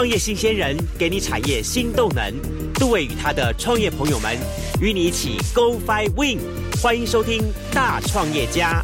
[0.00, 2.34] 创业新鲜人给你产业新动能。
[2.76, 4.34] 杜伟与他的创业朋友们
[4.80, 6.38] 与你一起 Go Fly Win，
[6.80, 8.82] 欢迎收听大创业家。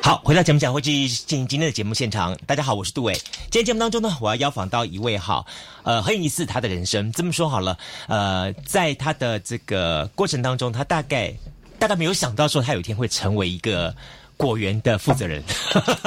[0.00, 2.38] 好，回到节目讲，会继续进行今天的节目现场。
[2.46, 3.14] 大家好，我是杜伟。
[3.50, 5.44] 今天节目当中呢，我要邀访到一位哈，
[5.82, 7.10] 呃，很有意思他的人生。
[7.10, 11.34] 这么说好了，呃，在他的这个过程当中，他大概
[11.80, 13.92] 大概没有想到说他有一天会成为一个。
[14.38, 15.42] 果园的负责人，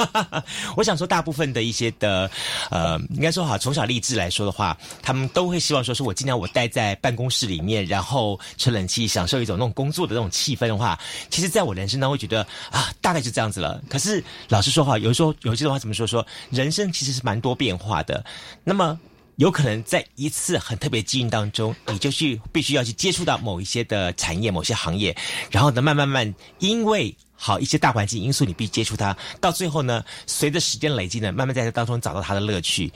[0.74, 2.28] 我想说，大部分的一些的，
[2.70, 13.78] 呃，应该说哈，从小立志来说的话，他们都会希望说，是我尽量我待在办公室里面，然后吹冷气，享受一种那种工作的那种气氛的话，其实在我人生当中我觉得啊，大概就这样子了。
[13.90, 16.06] 可是老实说哈，有时候有些话怎么说？
[16.06, 18.24] 说人生其实是蛮多变化的。
[18.64, 18.98] 那么
[19.36, 25.14] 有可能在一次很特别机遇当中，你就去必须要去接触到某一些的产业、某些行业，
[25.50, 27.14] 然后呢，慢慢慢，因为。
[27.44, 32.92] 好一些大环境因素，你必接触它，到最后呢，随着时间累积呢，慢慢在这当中找到它的乐趣，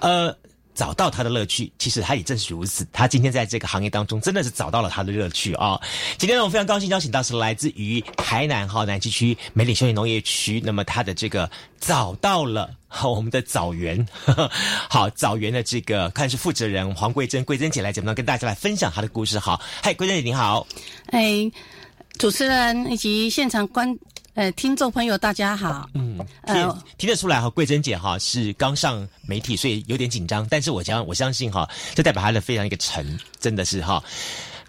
[0.00, 0.36] 呃，
[0.74, 2.86] 找到它的乐趣，其实他也正是如此。
[2.92, 5.80] 他今天在这个行业当中，真的是找到了他的乐趣啊！
[6.18, 12.70] 今天呢，我非常高兴邀请到是来自于台南哈南极区美里休闲农业区，那么他的这个找到了
[13.02, 14.06] 我们的枣园，
[14.90, 19.38] 好枣园的这个看是负责人黄桂珍，桂珍姐来节目跟大家来分享她的故事。
[19.38, 20.66] 好，嗨，桂珍姐你好，
[21.06, 21.50] 哎。
[22.18, 23.96] 主持人以及现场观
[24.34, 25.88] 呃听众朋友，大家好。
[25.94, 30.46] 嗯，听听得出来哈，桂珍姐哈是刚上媒体，所以有点紧张。
[30.50, 34.02] 但是我相我相信哈，这代表她的非常一个沉，真的是哈。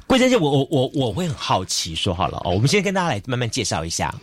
[0.05, 4.13] 桂珍姐，我我我我会很好奇，说好了哦，我们先跟大家来慢慢介绍一下。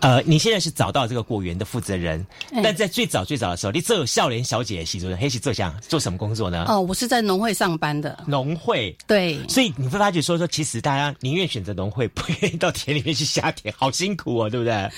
[0.00, 2.24] 呃，你现在是找到这个果园的负责人，
[2.62, 6.66] 但在最早最早的时候，你做笑脸小姐系主任，黑是做想做什么工作呢？
[6.68, 8.22] 哦，我是在农会上班的。
[8.26, 14.90] 农会对，所以你会发觉说说，其实大家宁愿选择农会，不愿意到田里面去下田，好辛苦哦，对不对？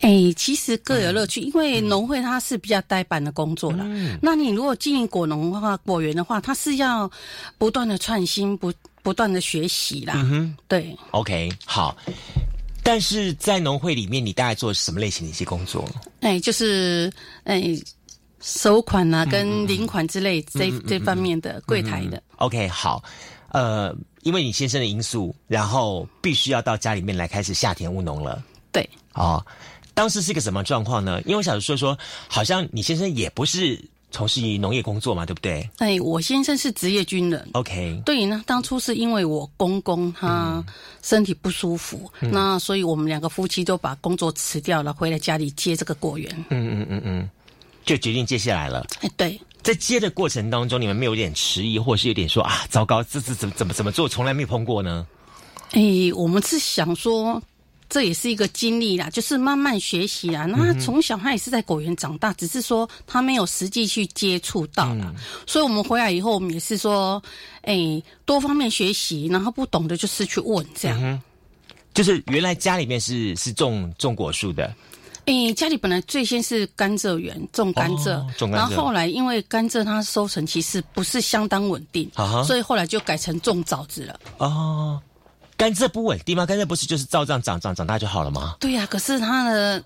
[0.00, 3.84] 哎，其实各有乐趣，因为农会它是比较呆板的工作了。
[4.20, 7.08] 那你如果经营果农的话，果园的话，它是要
[7.56, 8.72] 不断的创新，不
[9.04, 10.14] 不断的学习啦。
[10.16, 10.96] 嗯哼，对。
[11.12, 11.96] OK，好。
[12.90, 15.86] 但是在农会里面，你大概做什么类型的一些工作？
[16.20, 17.12] 哎，就是
[17.44, 17.78] 哎，
[18.40, 22.22] 收款啊，跟领款之类这这方面的柜台的。
[22.36, 23.04] OK，好，
[23.50, 28.42] 呃，因为你先生的因素，然后必须要到家里面来开始下田务农了。
[28.72, 29.44] 对，哦，
[29.92, 31.20] 当时是一个什么状况呢？
[31.26, 33.78] 因为我想说说，好像你先生也不是。
[34.10, 35.68] 从事于农业工作嘛，对不对？
[35.78, 37.46] 哎，我先生是职业军人。
[37.52, 38.00] OK。
[38.06, 40.64] 对呢，当初是因为我公公他
[41.02, 46.30] 身体不舒服，那所以我们两个夫妻都把工作辞掉了，回来家里接这个果园。
[46.48, 47.30] 嗯嗯嗯嗯，
[47.84, 48.86] 就决定接下来了。
[49.00, 55.06] 哎，对，在接的过程当中，你们没有点迟疑，或是有点说啊，糟糕，这这怎么怎么怎么做，从来没有碰过呢？
[55.72, 55.82] 哎，
[56.14, 57.42] 我们是想说。
[57.88, 60.44] 这也是一个经历啦，就是慢慢学习啦。
[60.44, 65.12] 那他从小他也是在果园长大，只是说他没有实际去接触到啦。
[65.46, 67.22] 所以我们回来以后，我们也是说，
[67.62, 71.22] 哎，多方面学习，然后不懂的就是去问这样。
[71.94, 74.72] 就是原来家里面是是种种果树的，
[75.24, 82.08] 哎，家里本来最先是甘蔗园种甘蔗，然后后来因为甘蔗它收成其实不是相当稳定，
[82.46, 84.20] 所以后来就改成种枣子了。
[84.36, 85.00] 哦。
[85.58, 86.46] 甘蔗不稳定吗？
[86.46, 88.56] 甘蔗不是就是照这样长长长大就好了吗？
[88.60, 89.82] 对呀，可是它的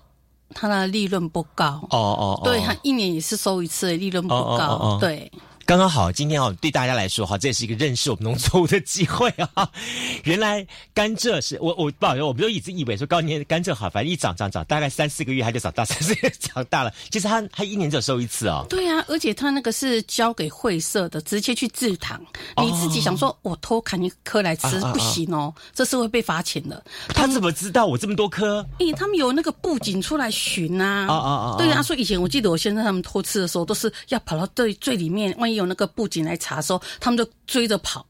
[0.53, 1.85] 它的利润不高。
[1.89, 4.97] 哦哦，对，它一年也是收一次，利润不高。
[5.01, 5.29] 对。
[5.65, 9.69] 刚刚好，今天哦，对大家来说哈，这也是一个认识我们农作物的机会啊。
[10.25, 16.93] 原来甘蔗是我我不好意思，我们都一直以为说高年甘蔗好，反正一长长长，大概三四个月它就长大，三四个月长大了。
[17.09, 18.65] 其实它它一年只有收一次哦。
[18.69, 22.21] 对啊，而且它那个是交给会社的，直接去制糖。
[22.57, 26.83] 你自己想说，我偷砍一颗来吃不行哦，这是会被罚钱的。
[27.15, 28.65] 他怎么知道我这么多颗？
[28.79, 31.05] 诶，他们有那个布警出来巡啊。
[31.07, 31.55] 啊啊啊！
[31.57, 35.52] 对啊，说以以前我记得我先生他们偷吃的时候，都是要跑到最最里面，万一。
[35.55, 38.05] 有那个布警来查的时候，他们就追着跑，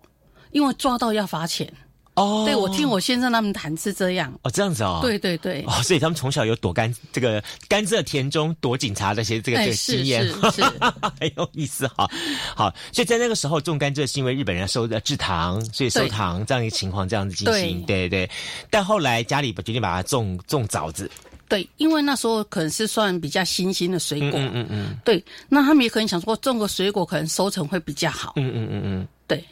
[0.51, 1.72] 因为抓到要罚钱。
[2.16, 4.31] 哦，对我听我先生他们谈是这样。
[4.44, 5.00] 哦，这样子哦。
[5.01, 5.63] 对对对。
[5.66, 10.62] 哦，所以他们从小有躲甘这个甘蔗田中躲警察这些这个这个经验，是
[11.19, 12.07] 很有意思哈。
[12.56, 17.84] 好，所以在那个时候种甘蔗是因为日本人收的制糖，所以收糖这样一个情况这样子进行。
[17.88, 18.30] 对对。
[18.69, 21.10] 但后来家里决定把它种种枣子。
[21.53, 29.45] 对，因为那时候可能是算比较新兴的水果，嗯嗯嗯，对，那他们也可能想说种个水果可能收成会比较好，嗯嗯嗯嗯，对，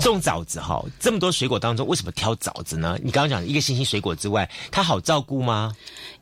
[0.00, 2.98] 种枣子哈，这么多水果当中为什么挑枣子呢？
[3.00, 5.72] 你刚刚讲一个新兴水果之外，它好照顾吗？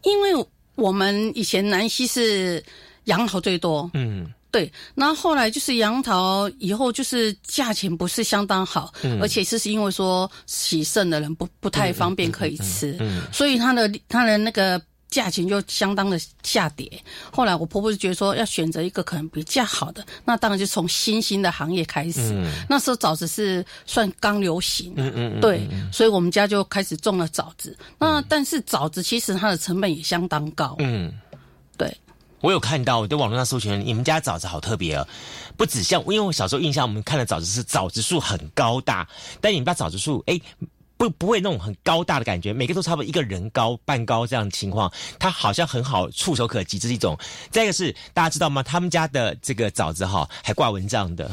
[0.03, 2.63] 因为我们以前南溪是
[3.05, 8.93] 杨桃最多，嗯，对，那后来就是杨桃以后就是价钱不是相当好，
[9.23, 14.79] 而且是是因为说喜肾的人不不太方便可以吃，嗯，所以它的它的那个。
[15.15, 16.91] 价钱就相当的下跌。
[17.31, 22.45] 后来我婆婆就觉得说，要选择一个可能比较好的，那当然就从新兴的行业开始。
[22.69, 27.79] 那时候枣子是算刚流行，嗯嗯，对，所以我们家就开始种了枣子。
[27.97, 31.13] 那但是枣子其实它的成本也相当高，嗯，
[31.77, 31.97] 对。
[32.41, 35.07] 我有看到，我在网络上搜寻，你们家枣子好特别哦，
[35.57, 39.09] 不止像，因为我小时候印象，我们看的枣子是枣子树很高大，
[39.41, 40.41] 但你们家枣子树，哎。
[41.09, 47.19] 不不会那种很高大的感觉，每个都差不多一个人高半高这样的情况，它好像很好触手可及，这是一种。
[47.51, 48.63] 再一个是大家知道吗？
[48.63, 51.31] 他们家的这个枣子哈还挂蚊帐的，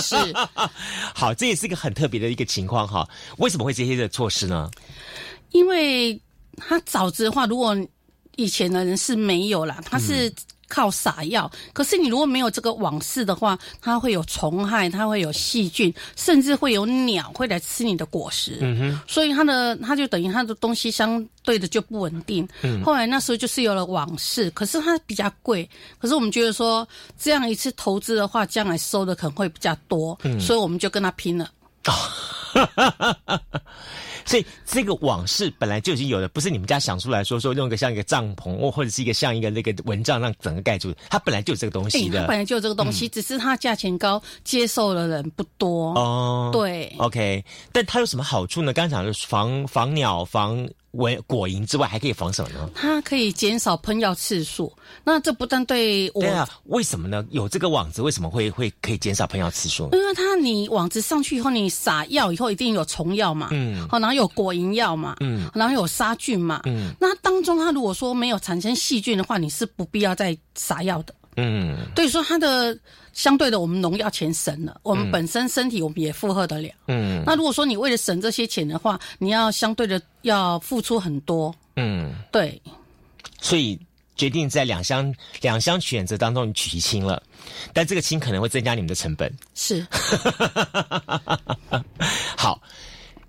[0.00, 0.16] 是。
[1.14, 3.08] 好，这也是一个很特别的一个情况哈。
[3.38, 4.70] 为什么会这些的措施呢？
[5.50, 6.20] 因为
[6.56, 7.76] 它枣子的话，如果
[8.36, 10.32] 以前的人是没有啦，它是。
[10.72, 18.56] 靠撒药，可是你如果没有这个网事的话，它会有虫害，它会有细菌，甚至会有鸟会来吃你的果实。
[18.62, 22.48] 嗯哼，所以它的它就等于它的东西相对的就不稳定。
[22.62, 25.68] 嗯，后来那时候就是有了网事，可是它比较贵。
[25.98, 31.50] 可是我们觉得说这样一次投资的话，将来收的可能会比较多，所以我们就跟他拼了。
[34.24, 42.20] 所以这个网是本来就已经有的，不是你们家想出来说说用一个像一个帐篷或或者是一个像一个那个蚊帐让整个盖住，它本来就有这个东西的。
[42.20, 45.92] 它本来就有这个东西，只是它价钱高，接受的人不多。
[45.94, 48.72] 哦，对，OK，但它有什么好处呢？
[48.72, 50.68] 刚才讲的防防鸟防。
[50.92, 52.70] 蚊果蝇之外，还可以防什么呢？
[52.74, 54.72] 它可以减少喷药次数。
[55.04, 57.24] 那这不但对我，对啊，为什么呢？
[57.30, 59.88] 有这个网子，为什么会会可以减少喷药次数？
[59.92, 71.14] 因为它你网子上去以后，你撒药以后一定有虫药嘛，嗯，好，然后有果蝇药嘛，嗯，然后有杀菌嘛，嗯，那当中它如果说没有产生细菌的话，你是不必要再撒药的。
[71.36, 72.76] 嗯，所以说它的
[73.12, 76.70] 相对的，我们农药钱省了，我们本身身体我们也负荷得了。
[76.88, 81.54] 嗯，那如果说你为了省这些钱的话，你要相对的要付出很多。
[81.76, 82.60] 嗯，对。
[83.40, 83.78] 所以
[84.14, 87.22] 决定在两相两相选择当中，你取轻了，
[87.72, 89.32] 但这个轻可能会增加你们的成本。
[89.54, 89.86] 是。
[92.36, 92.60] 好。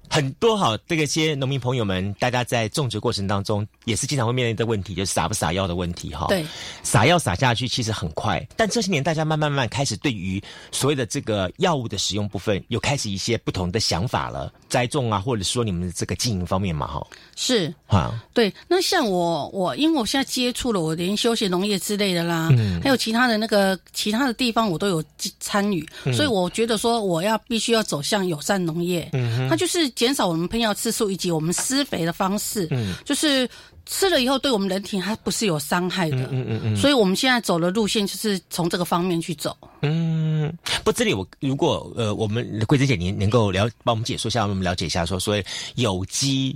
[0.09, 6.27] 很多好，这个些农民朋友们，大家在种植过程当中也是经常会面临的问题，就是撒不撒药的问题哈。
[6.29, 6.45] 对，
[6.83, 10.41] 撒药撒下去其实很快，但这些年大家慢慢慢开始对于
[10.71, 14.53] 所谓的这个药物的使用部分，有开始一些不同的想法了。
[14.69, 17.05] 栽种啊，或者说你们的这个经营方面嘛，哈。
[17.35, 18.53] 是啊，对。
[18.67, 25.03] 那像我，我因为我现在接触了，我连休闲农业之类的啦，嗯，还有其他的那个其他的地方，我都有
[25.39, 33.49] 参与，所以我觉得说我要必须要走向友善农业，嗯，它就是减少我们喷药次数以及我们施肥的方式，嗯，就是
[33.85, 40.51] 吃了以后对我们人体它不是有伤害的，嗯嗯嗯，所以我们现在走的路线就是从这个方面去走，嗯，
[40.83, 45.43] 不，这里我如果呃，我们桂珍姐您能够了帮我们解说一下，我们了解一下说，所以
[45.75, 46.55] 有机。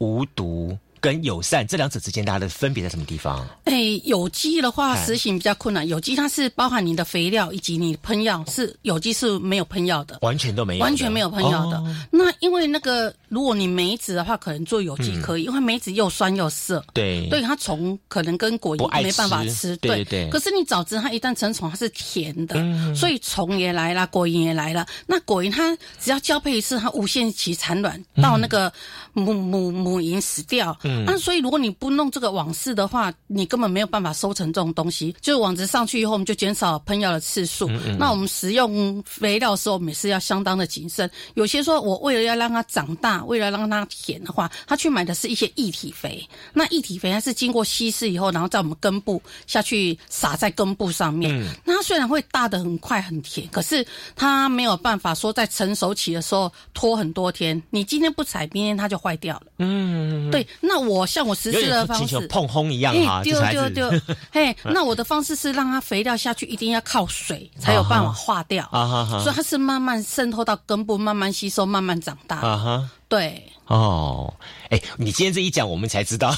[0.00, 0.78] 无毒。
[1.00, 3.46] 跟友善这两者之间，大家的分别在什么地方？
[3.64, 5.86] 哎，有机的话实行比较困难。
[5.86, 11.82] 有机它是包含你的肥料以及你喷药，是有机是没有喷药的，完全都没有，完全没有喷药的。
[12.10, 20.28] 那因为那个，如果你梅子的话，可能做有机可以，因为梅子又酸又涩，对，对它虫可能跟果蝇没办法吃，对对。
[20.30, 22.56] 可是你枣子它一旦成虫，它是甜的，
[22.94, 24.86] 所以虫也来了，果蝇也来了。
[25.06, 28.72] 那果蝇它只要交配一次，它无限期产卵到那个
[29.12, 30.76] 母母母蝇死掉。
[31.06, 35.14] 那所以，如果你不弄这个网式的话，你根本没有办法收成这种东西。
[35.20, 37.68] 就是网子上去以后，我们就减少喷药的次数。
[37.98, 41.10] 那我们使用肥料的时候，我们是要相当的谨慎。
[41.34, 46.26] 有些说我为了要让它长大，为了让它甜的话，他去买的是一些液体肥。
[46.52, 51.44] 那液体肥它是经过稀释以后，然后在我们根部下去撒在根部上面。
[51.64, 57.60] 那它虽然会大的很快很甜，可是它没有办法说在成熟期的时候拖很多天。
[57.70, 59.46] 你今天不采，明天它就坏掉了。
[59.58, 60.46] 嗯，对。
[60.60, 61.06] 那我。
[61.06, 63.90] 像我实施的方式，碰轰一样哈，丢丢 丢，
[64.30, 72.36] 嘿，那我的方式是让它肥料下去一定要靠水才有办法化掉，啊哈所以它是慢慢渗透到根部，慢慢吸收，慢慢长大。
[72.38, 73.42] 啊哈，对。
[73.66, 74.32] 哦，
[74.70, 76.34] 哎，你今天这一讲，我们才知道。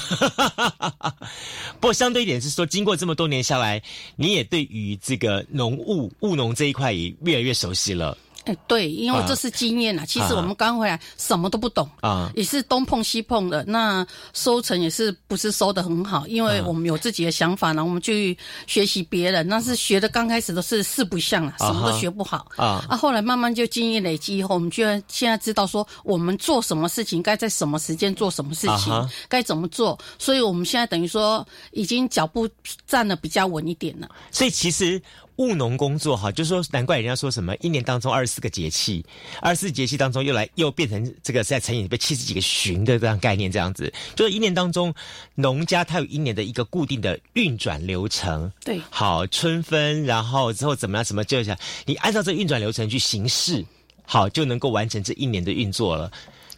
[1.79, 3.81] 不过相对一点是说，经过这么多年下来，
[4.17, 8.17] 你也对于这个农务务农这一块也越来越熟悉了。
[8.45, 10.05] 哎，对，因为这是经验啊。
[10.05, 13.63] 其实我们刚回来什么都不懂啊，也是东碰西碰的。
[13.67, 19.47] 那收成也是不是收的很好，因为我们有自己的想法呢，我们去学习别人。
[19.47, 22.83] 那是学的刚开始都是四不像啊，什么都学不好啊。
[22.89, 29.97] 啊，后来慢慢就经验累积以后，我们居然现在知道说我们做什么事情该在什么时间做什么事情，该怎么做。
[30.17, 32.49] 所以我们现在等于说已经脚步
[32.87, 34.09] 站的比较稳一点了。
[34.31, 34.99] 所以其实。
[35.47, 39.05] 务农工作哈，就说难怪人家说什么一年当中二十四个节气，
[39.41, 44.93] 二十四节气当中又来又变成这个在成语被七十几个旬的这样概念，这样子，就是一年当中
[45.35, 48.51] 农家它有一年的一个固定的运转流程。
[48.63, 51.05] 对，好春分，然后之后怎么样？
[51.05, 53.65] 什么就想你按照这运转流程去行事，
[54.05, 56.11] 好就能够完成这一年的运作了。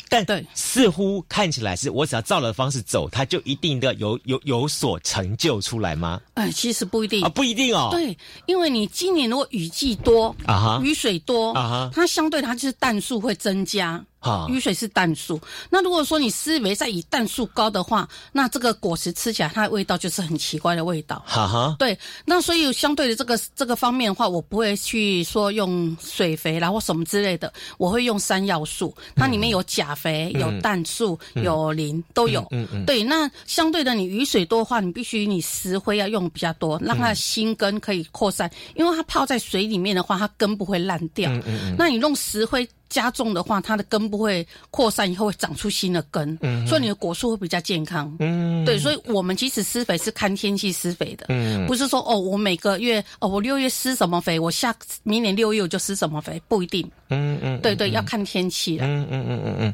[0.10, 6.22] 但对似乎看起来是我只要照了方式走，它就一定的有有有所成就出来吗？
[6.36, 7.90] 哎，其实不一定啊，不一定哦。
[7.92, 14.04] 对，因为你今年如果雨季多啊哈雨水多啊哈它相对它就是氮数会增加。
[14.24, 15.40] 啊雨水是氮素，
[15.70, 21.22] 那如果说你施肥在以氮素高的话，那这个果实吃起来它的味道就是很奇怪的味道。
[21.28, 32.48] 哈哈，对，那所以相对的这个这个方面的话，我不会去说用水肥啦或什么之类的，我会用三要素，它里面有钾肥、有氮素、有磷都有。
[32.52, 41.30] 嗯嗯对，那相对的你雨水多的话，你必须你石灰要用比较多，让它的新根可以扩散，因为它泡在水里面的话，它根不会烂掉。
[41.32, 42.68] 嗯嗯嗯那你用石灰。
[42.94, 48.16] 加重的话，它的根部会扩散，以后会长出新的根，所以你的果树会比较健康。
[48.20, 56.88] 嗯，对，所以我们其实施肥是看天气施肥的，嗯不是说哦，我每个月哦，我六月施什么肥，我下明年六月我就施什么肥，不一定。
[57.10, 58.86] 嗯嗯，对对，要看天气啦。
[58.88, 59.74] 嗯嗯嗯嗯嗯，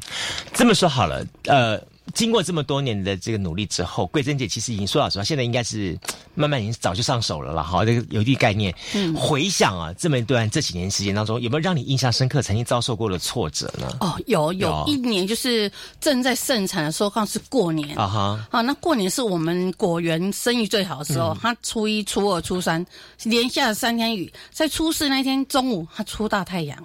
[0.54, 1.78] 这么说好了，呃。
[2.14, 5.98] 经过这么多年的这个努力之后，桂珍姐其实已经说老实话，现在应该是
[6.34, 7.62] 慢慢已经早就上手了啦。
[7.62, 8.74] 哈，这个有一定概念。
[8.94, 13.96] 嗯，回想啊，这么一段这几年时间当中，有没有让你印象深刻、曾经遭受过的挫折呢？
[14.00, 21.36] 哦，有有有一年就是正在盛产的时候，刚好是过年啊哈，啊，那过年是我们果园生意最好的时候。
[21.40, 22.84] 它初一、初二、初三
[23.22, 26.76] 连下了三天雨，在初四那天中午，它出大太阳，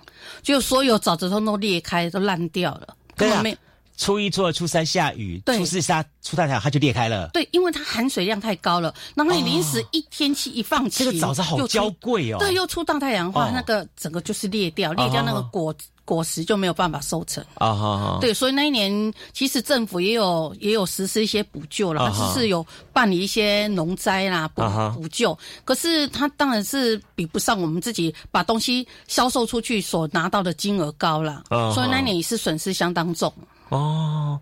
[0.42, 3.58] 就所有枣子通都裂开，都烂掉了，根本没。
[3.98, 7.30] 初一、初二、初三下雨，对初四下出大太阳，它就裂开了。
[7.34, 12.38] 对，因为它含水量太高了，然后你临时一天气一放晴，这个枣子好娇贵哦。
[12.40, 15.74] 对，又出大太阳的话，哦那个整个就是裂掉，裂掉那个果
[16.04, 17.44] 果实就没有办法收成。
[17.56, 24.62] 啊哈哈，对，所以那一年其实政府也有也有实施一些补救啦，啊哈就是有办理一些农灾啦补
[24.94, 25.38] 补救。
[25.64, 33.34] 可是它当然是比不上我们自己把东西销售出去所拿到的金额高啦，啊所以那一年也是损失相当重。
[33.70, 34.40] 哦，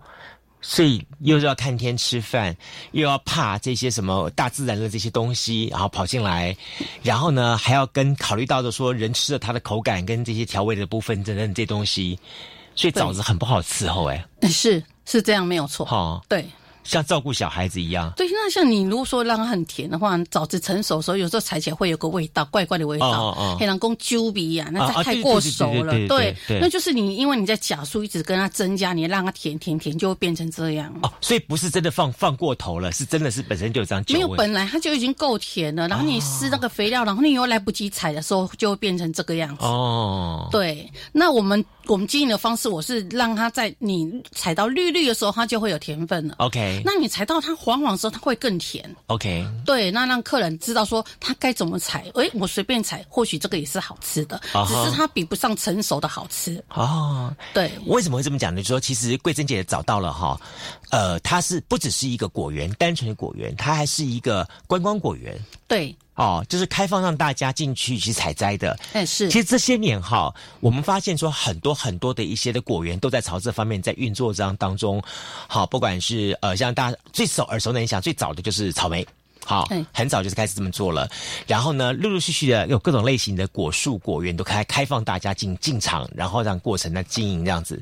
[0.62, 2.56] 所以又要看天吃饭，
[2.92, 6.56] 又要怕这些什么大自然的这些东西，然后跑进来，
[7.02, 12.20] 然后呢还要跟考虑到的说人吃了它的口感跟这些调味的部分等等这些东西，
[12.76, 15.86] 所以枣子很不好伺候哎，是是这样没有错。
[15.88, 16.46] 哦、对。
[16.84, 18.12] 像照顾小孩子一样。
[18.16, 30.94] 对，那像你如果说让它很甜的话，枣子成熟的时候，有时候采起来会有个味道，怪怪的味道，黑狼公揪鼻呀，那啊啊太太过熟了，对对对对那就是你因为你在假树一直跟它增加，你让它甜甜甜，就会变成这样。
[31.02, 39.64] 哦，所以不是真的放放过头了，是真的是本身就有这样没有，本来它就已经够甜了，然后你施那个肥料，然后你又来不及采的时候，就会变成这个样子。
[39.64, 46.36] 哦，对，那我们我们经营的方式，我是让它在你采到绿绿的时候，它就会有甜分了。
[46.38, 48.84] ，OK 那你采到它黄黄的时候，它会更甜。
[49.08, 52.06] OK，对，那让客人知道说他该怎么采。
[52.16, 56.64] 诶，我随便采，或许这个也是好吃的，只是它比不上成熟的好吃。
[56.70, 58.62] 哦，对，为什么会这么讲呢？
[58.62, 60.40] 就说其实桂珍姐找到了哈，
[60.90, 65.38] 呃，它是不只是一个果园，单纯的果园，它还是一个观光果园
[65.68, 68.78] 对，哦，就是开放让大家进去去采摘的。
[68.94, 75.02] 哎是其，实这些年哈，我们发现说很多很多的一些的果园都在朝这方面在运作这样当中，
[75.48, 79.06] 好，不管是呃像大家最熟耳熟能详最早的就是草莓。
[79.46, 81.10] 好嗯，很早就是开始这么做了，
[81.48, 87.82] 然后呢，陆陆续续的有各种类型的果树、果园都开开放大家进进场，然后让过程的经营这样子，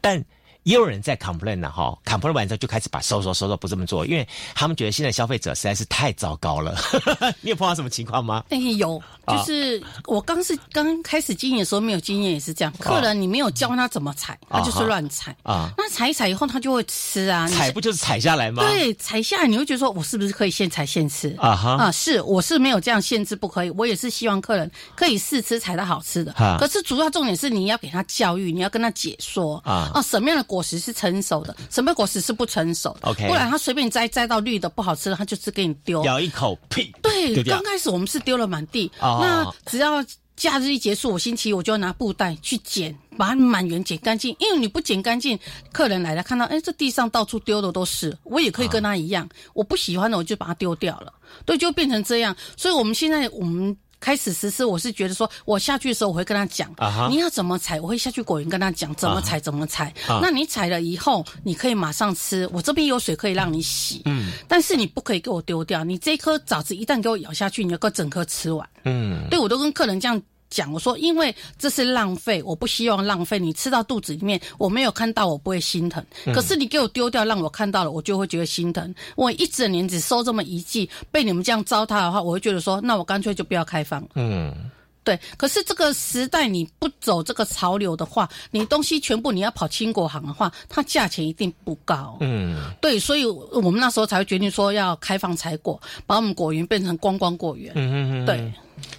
[0.00, 0.22] 但。
[0.64, 6.76] 也有人在 complain 呢哈，complain 完之后就开始把收收收收不这么做，因为他们觉得现在消费者实在是太糟糕了。
[7.40, 8.44] 你有碰到什么情况吗？
[8.50, 18.62] 哎有，啊就是我刚是刚开始经营的时候没有经验也是这样，客人你没有教他怎么踩，他就是乱踩啊那踩一踩以后他就会吃啊，踩不就是踩下来吗？
[18.62, 21.34] 对，踩下来你会觉得说，我是不是可以现踩现吃？
[21.38, 26.56] 啊哈啊，是，我是没有这样限制不可以，我也是希望客人可以试吃踩到好吃的哈。
[26.60, 33.08] 可是主要重点是你要给他教育，你要跟他解说啊啊，什么样的果实是成熟的，什么果实是不成熟的。
[33.08, 36.04] OK 不然他随便摘摘到绿的不好吃的，他就是给你丢。
[36.04, 40.04] 咬一口，屁，对刚开始我们是丢了满地，哦那只要
[40.36, 44.36] 假日一结束，我星期一我就要拿布袋去捡，把它满园捡干净。
[44.38, 45.38] 因为你不捡干净，
[45.72, 51.10] 客人来了看到，哎，这地上到处丢的都是，我也可以跟他一样，我不喜欢的我就把它丢掉了，
[51.46, 52.36] 对，就变成这样。
[52.58, 53.74] 所以我们现在我们。
[54.02, 56.68] 开始实施，我是觉得说我下去的时候我会跟他讲，
[57.08, 59.94] 你要怎么采，我会下去果园跟他讲怎么采怎么采。
[60.20, 65.84] 那你采了以后，你可以马上吃，我这边有水可以让你洗，嗯，但是你不可以给我丢掉。
[65.84, 70.20] 你这颗枣子一旦给我咬下去，你要够整颗吃完，嗯，对我都跟客人这样。
[70.52, 73.38] 讲我说，因为这是浪费，我不希望浪费。
[73.38, 76.04] 你吃到肚子里面，我没有看到，我不会心疼。
[76.34, 78.94] 可是你给我丢掉，让我看到了，我就会觉得心疼。
[79.16, 84.06] 我一整年只收这么一季，被你们这样糟蹋的话，我会觉得说，那我干脆就不要开放。
[84.14, 84.70] 嗯，
[85.02, 85.18] 对。
[85.38, 92.18] 可是这个时代你不走这个潮流的话，你东西全部你要跑轻果行的话，它价钱一定不高。
[92.20, 93.00] 嗯，对。
[93.00, 97.72] 所以我们那时候才会决定说要开放采果，把我们果园变成观光果园。
[97.74, 98.52] 嗯嗯嗯，对。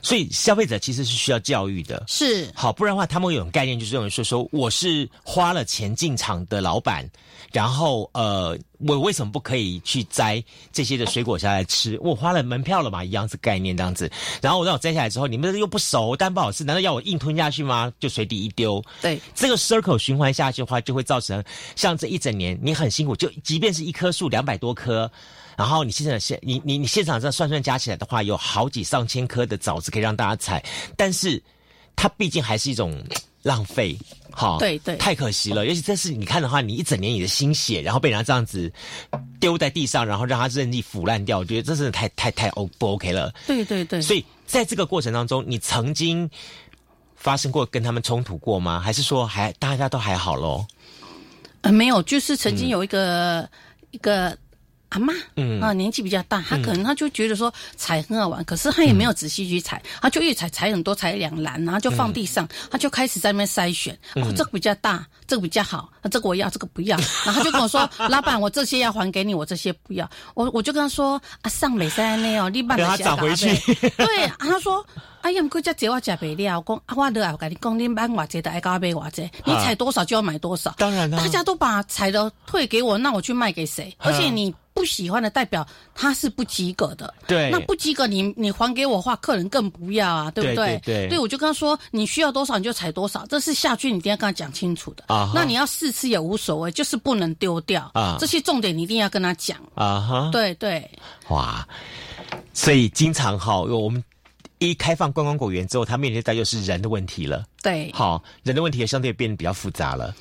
[0.03, 7.09] 所以消费者其实是需要教育的，是好，不然的话，他们有种概念，就是认为说说我是花了钱进场的老板，
[7.53, 10.43] 然后呃，我为什么不可以去摘
[10.73, 11.97] 这些的水果下来吃？
[12.01, 14.11] 我花了门票了嘛，一样是概念这样子。
[14.41, 17.89] 然后我让我摘下来之后，你们又不熟，但不好吃，难道要我硬吞下去吗？
[17.97, 18.83] 就随地一丢。
[19.01, 21.41] 对，这个 circle 循环下去的话，就会造成
[21.77, 25.09] 像这一整年你很辛苦，就即便是一棵树两百多棵。
[25.57, 30.63] 然后你现在现你你你现场这算算加起来的话，有好几上千颗的枣子可以让大家采，
[30.97, 31.41] 但是
[31.95, 33.03] 它毕竟还是一种
[33.43, 33.97] 浪费，
[34.31, 35.65] 好，对对，太可惜了。
[35.65, 38.71] 尤其这是你看的话，你一整年你的心血，然后被人家这样子
[39.39, 43.33] 丢在地上，然后让它任意腐烂掉，我觉得这是太太太 O 不 OK 了。
[43.45, 44.01] 对对对。
[44.01, 46.29] 所以在这个过程当中，你曾经
[47.15, 48.79] 发生过跟他们冲突过吗？
[48.79, 50.65] 还是说还大家都还好喽？
[51.61, 53.47] 呃，没有，就是曾经有一个
[53.91, 54.37] 一个。
[54.93, 55.59] 阿妈，嗯。
[55.59, 73.53] 啊，年纪比较大，他可能他就觉得说采很好玩，可是他也没有仔细去采，他就一采采很多，采两篮，然后就放地上，他就开始在那边筛选，哦，这个比较大，这个比较好，那这个我要，这个不要， 然后他就跟我说，老板，我这些要还给你，我这些不要，我我就跟他说，啊，上美山那哦，你把他找回去，
[73.97, 74.85] 对，他说，
[75.21, 83.95] 哎呀，可这只我吃不了，我讲啊，我都要跟你讲，你买我这的爱搞买我这，你采多少就要买多少，当然了，大家都把采的退给我，那我去卖给谁？
[83.99, 84.53] 而且你。
[84.73, 90.81] 不喜欢的代表他是不及格的，对，那不及格你你还给我话，客人更不要啊，对不对？
[90.83, 95.31] 对，对我就跟他说，你需要多少你就采多少，这是下去你一定要跟他讲清楚的啊。
[95.33, 98.17] 那你要试吃也无所谓，就是不能丢掉啊。
[98.19, 99.99] 这些重点你一定要跟他讲啊。
[99.99, 100.89] 哈，对对，
[101.29, 101.67] 哇，
[102.53, 104.03] 所以经常哈，我们
[104.57, 107.45] 一开放观光果园之后，他面临的就是人的问题了。
[107.61, 110.15] 对，好，人的问题也相对变得比较复杂了。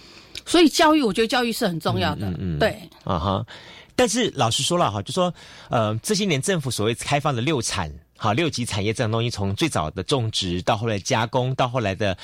[0.44, 2.26] 所以教育，我觉得教育是很重要的。
[2.26, 3.46] 嗯嗯，对，啊哈。
[3.94, 5.32] 但是老实说了哈，就说
[5.68, 12.16] 呃这些年政府所谓开放的六产好六级产业这种东西，从最早的种植到后来加工，到后来的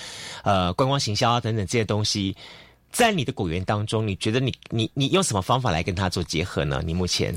[0.45, 2.37] 呃观光行销啊等等这些东西，
[2.93, 6.81] 在你的果园当中，你觉得你你你用什么方法来跟它做结合呢？
[6.85, 7.35] 你目前？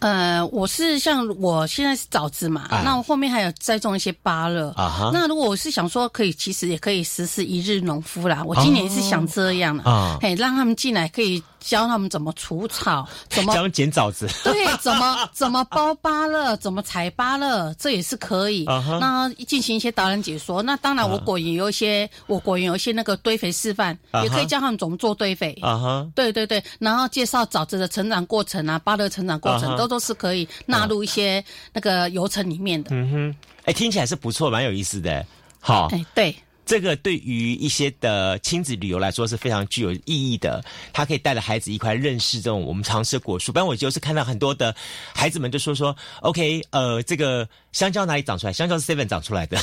[0.00, 4.70] 呃，我是像我现在是枣子嘛，那我后面还有栽种一些芭乐。
[4.72, 8.44] 啊那如果我是想说，可以其实也可以实施一日农夫啦。
[8.44, 18.64] 我今年是想这样的，啊，嘿，让他们进来可以教他们怎么除草， 怎么教剪枣子，对，怎么 怎么包芭乐，怎么采芭乐，这也是可以。
[19.00, 20.62] 那进行一些导览解说。
[20.62, 25.58] 那当然，我果园有一些，我果园有一些那个堆肥示范，也可以教他们怎么做堆肥。
[25.62, 29.86] 啊哈，对对对，然后介绍枣子的成长过程啊，芭乐成长过程都。
[29.86, 31.42] 都是可以纳入一些
[31.72, 32.90] 那个流程里面的。
[32.92, 35.24] 嗯哼，哎，听起来是不错，蛮有意思的。
[35.60, 36.36] 好，哎，对。
[36.66, 43.52] 这个对于一些的亲子旅游来说是非常具有意义的，他可以带着孩子一块认识这种我们常吃的果树。
[43.52, 44.74] 不然我就是看到很多的
[45.14, 48.52] 孩子们就说说，OK，呃，这个香蕉哪里长出来？
[48.52, 49.56] 香蕉是 Seven 长出来的。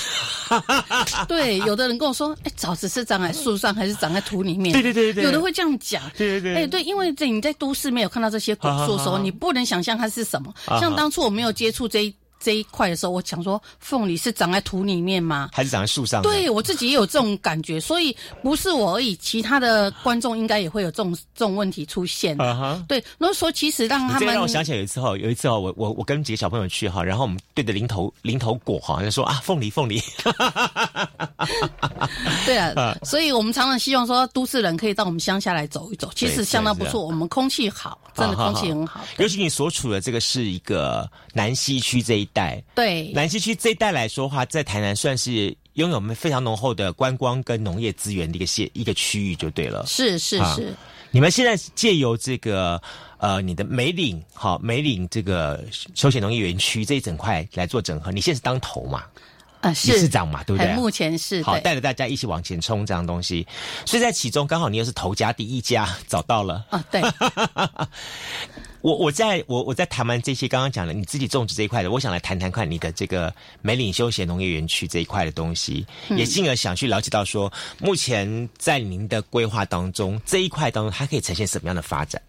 [1.28, 4.72] 对，有的人跟我说，哎，枣子是长在树上还是长在土里面？
[4.72, 6.02] 对对对对，有的会这样讲。
[6.18, 10.54] 对对对，哎，对，因为这你在都市没有看到这些果树的时候，你不能想象它是什么。
[10.80, 12.14] 像当初我没有接触这。
[12.44, 15.50] 这一块的时候，我想说，凤梨是长在土里面吗？
[15.54, 16.22] 还是长在树上？
[16.22, 22.40] 对我自己也有这种感觉，所以不是我而已，其他的观众应该也会有这种这种问题出现。
[22.42, 30.02] 啊哈，对，那说其实让他们，让我想起来有一次哈，有一次哈，我我我跟几个小朋友去哈，然后我们对着零头零头果哈，就说啊，凤梨凤梨。
[32.46, 39.00] 对 啊，所以我们常常希望说，都市人可以到我们乡下来走一走，其实相当不错，我们空气好，真的空气很好。
[39.18, 42.30] 尤其你所处的这个是一个南西区这一。
[42.34, 49.86] 带对南西区这一带来说话，在台南算是拥有我们非常浓厚的观光跟农业资源的一个县一个区域就对了。
[49.88, 50.76] 是是是，
[51.12, 52.82] 你们现在借由这个
[53.18, 55.64] 呃你的梅岭好梅岭这个
[55.96, 59.04] 休闲农业园区这一整块来做整合，你现在是当头嘛？
[59.62, 60.44] 啊，是市长嘛？
[60.44, 60.74] 对不对？
[60.74, 63.48] 目前是好带着大家一起往前冲这样东西，
[63.86, 67.02] 所以在其中刚好你又是头家第一家找到了啊，对。
[68.84, 82.22] 我我在我我在谈完这些刚刚讲的你自己种植这一块的，我想来谈谈看你的这个梅岭休闲农业园区这一块的东西，也进而想去了解到说，目前在您的规划当中这一块当中，它可以呈现什么样的发展？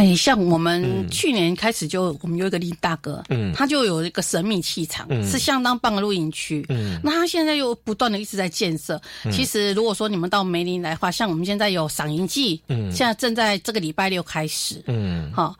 [0.00, 8.98] 哎，像我们去年开始就，我们有一个林大哥，嗯，他就有一个神秘气场，是相当棒的露营区，嗯，那他现在又不断的一直在建设。
[9.30, 15.54] 其实如果说你们到梅林来的话，像我们现在有赏萤季，嗯，现在正在这个礼拜六开始，嗯，好，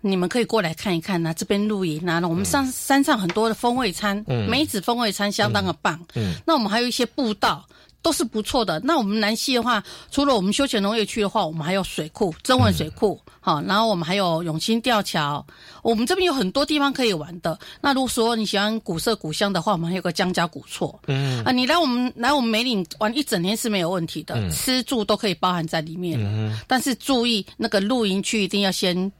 [0.00, 7.64] 你们可以过来看一看呐，这边露营啊，我们上山上很多的风味餐，梅子风味餐相当的棒，嗯，那我们还有一些步道。
[8.04, 8.78] 都是不错的。
[8.84, 15.44] 那我们南溪的话，除了我们休闲农业区的话，我们还有水库，增文水库，好，然后我们还有永兴吊桥。
[15.82, 17.58] 我们这边有很多地方可以玩的。
[17.80, 21.00] 那如果说你喜欢古色古香的话，我们还有个江家古厝。
[21.06, 26.20] 嗯啊，你来我们来我们梅岭玩一整天是没有问题的，吃住都可以包含在里面。
[26.20, 29.10] 嗯，但是注意那个露营区一定要先。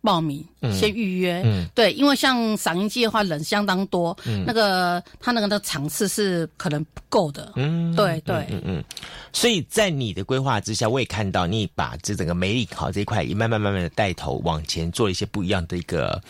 [0.00, 8.84] 报名先预约，对，因为像赏樱季的话人相当多，那个他那个的场次是可能不够的，嗯，对对，嗯嗯，
[9.32, 16.22] 所以在你的规划之下，我也看到你把这整个美丽考这一块也慢慢慢慢的带头往前做一些不一样的一个。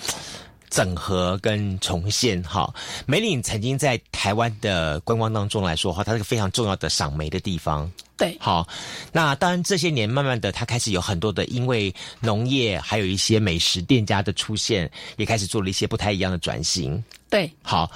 [0.70, 2.72] 整合跟重现哈，
[3.06, 7.90] 梅岭曾经在台湾的观光当中来说哈，它是个非常重要的赏梅的地方。
[8.16, 8.66] 对，好，
[9.12, 17.02] 那当然这些年慢慢的，它开始有很多的因为农业还有一些美食店家的出现，也开始做了一些不太一样的转型。
[17.30, 17.88] 对，好，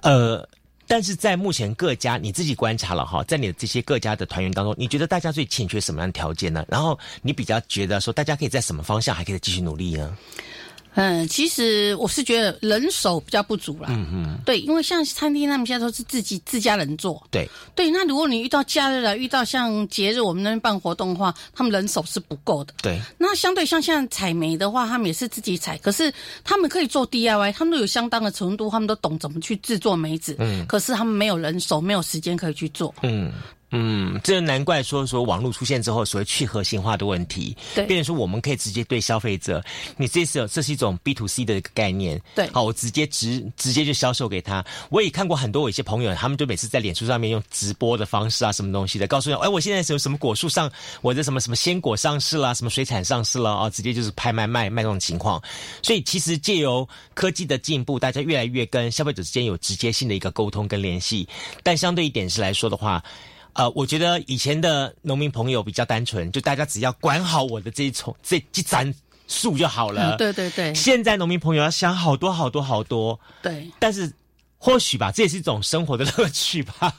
[0.00, 0.48] 呃，
[0.86, 6.64] 但是在目前各家你自己观察了哈，在你的这些各家的团员当中，你觉得大家最欠缺什么样的条件呢？
[6.66, 10.16] 然后你比较觉得说，大家可以在什么方向还可以继续努力呢？
[10.94, 13.88] 嗯，其实我是觉得人手比较不足啦。
[13.90, 17.22] 嗯嗯，对，因为像餐厅他们现在都是自己自家人做。
[17.30, 22.74] 对对，那如果你遇到假日了，遇到像节日，我们那边办活动的话，他们人手是不够的。
[22.82, 30.34] 对，那相对像现在采煤的话，他们也是自己采，可是他们可以做 DIY，他们都有相当的程度，他们都懂怎么去制作梅子。
[30.38, 32.94] 嗯，可是他们没有人手，没有时间可以去做。
[33.02, 33.32] 嗯。
[33.70, 39.62] 嗯，这难怪说说网络出现之后，所谓去核心化的问题，对，变成说我们可以直接对消费者，
[39.96, 44.64] 你这是这是一种 B to C 的一个概念，对，好，我直接直直接就销售给他。
[44.88, 50.70] 我也看过很多我一些朋友，他们就每次在脸书上面用直播的方式啊，什么东西的，告诉你，哎，我现在有什么果树上，
[51.02, 55.42] 我的什么什么鲜果上市啦，什么水产上市了啊，直接就是拍卖卖卖这种情况。
[55.82, 61.28] 所以其实借由科技的进步，大家越来越跟消费者之间有直接性的一个沟通跟联系，
[61.62, 63.02] 但相对一点是来说的话。
[63.58, 68.94] 呃，我觉得以前的农民朋友比较单纯，就大家只要管好我的这一丛这一盏
[69.26, 70.16] 树就好了。
[70.16, 70.74] 对对对。
[70.74, 73.20] 现在农民朋友要想好多好多好多。
[73.42, 73.70] 对。
[73.78, 74.10] 但是。
[74.60, 76.92] 或许吧，这也是一种生活的乐趣吧。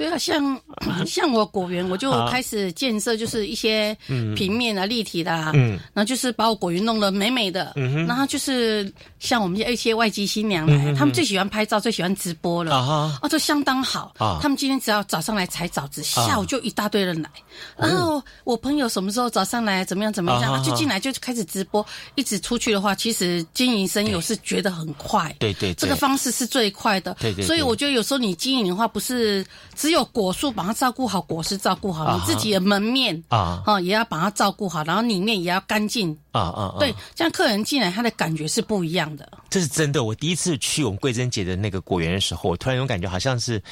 [0.00, 0.58] 对啊，像
[1.06, 3.94] 像我果园，我就开始建设，就是一些
[4.34, 7.74] 平面啊、立体的，嗯，然后就是把我果园弄得美美的。
[7.76, 14.38] 嗯然后就是像我们一些外籍新娘来，他们最喜欢拍照，最喜欢直播了啊，哦，这相当好啊。
[14.40, 17.28] 他们今天只要早上来采枣子，下午就一大堆人来。
[17.76, 21.84] 然后我朋友什么时候早上来，怎么样怎么样，就进来就开始直播，
[22.14, 25.34] 一直出去的话，其实经营生意我是觉得很快。
[25.38, 27.00] 对对，这个方式是最快。
[27.00, 39.28] 的，对对，所以我觉得有时候你经营的话，不是只有果树把它照顾好，果实照顾好，你自己的门面啊，哈，也要把它照顾好，然后里面也要干净啊啊，对，这样客人进来他的感觉是不一样的。
[39.48, 43.62] 这是真的，我第一次去我们桂珍姐的那个果园的时候，我突然有感觉，好像是。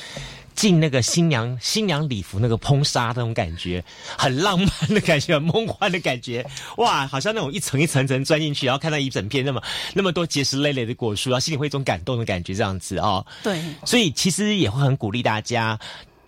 [0.55, 3.85] 进那个新娘新娘礼服那个烹纱那种感觉，
[4.17, 6.45] 很浪漫的感觉，很梦幻的感觉，
[6.79, 9.63] 哇，好像那种一层一层层钻进去，然后看到一整片那么
[9.95, 13.25] 那么多结实累累的果树，然后心里会一种感动的感觉，这样子哦。
[13.45, 15.79] 对，所以其实也会很鼓励大家，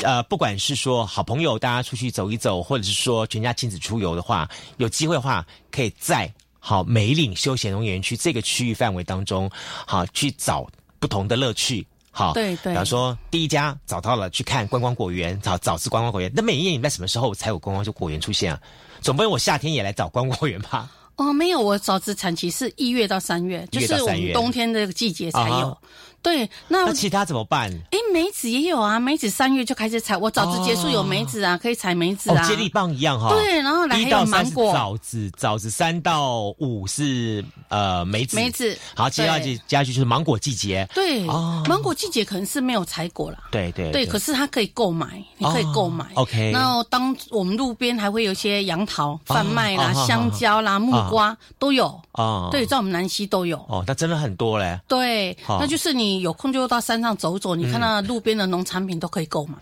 [0.02, 9.50] 呃，不管是说好朋友大家出去走一走，或者是说全家亲子出游的话，有机会的话，可以在好梅岭休闲农园区这个区域范围当中，
[9.86, 10.66] 好去找
[10.98, 11.86] 不同的乐趣。
[12.12, 16.30] 好，对对，比方说第一家找到了去看观光果园，找早知观光果园。
[16.34, 18.60] 那每一年你在什么时候才有观光就果园出现啊？
[19.00, 20.90] 总不能我夏天也来找观光果园吧？
[21.20, 25.76] 哦，没有，我早知产期是一月到三月，就是我们冬天的季节才有。
[26.22, 27.70] 对，那其他怎么办？
[27.90, 33.30] 哎，梅子也有啊，梅子三月就开始采，我枣子结束有梅子啊，可以采梅子啊，接力棒一样哈。
[33.30, 34.70] 对，然后来还有芒果。
[34.70, 38.76] 枣子，枣子三到五是呃梅子，梅子。
[38.94, 40.86] 好，接下去接下去就是芒果季节。
[40.94, 43.38] 对，芒果季节可能是没有采果了。
[43.50, 46.04] 对对对，可是它可以购买，你可以购买。
[46.16, 46.50] OK。
[46.52, 52.48] 然后当我们路边还会有一些杨桃贩卖啦，香蕉啦，木瓜都有啊。
[52.50, 53.56] 对，在我们南溪都有。
[53.68, 54.78] 哦，那真的很多嘞。
[54.88, 56.80] 对，那就是你有空就到。
[56.90, 59.54] 山上走走，你看到路边的农产品都可以购买。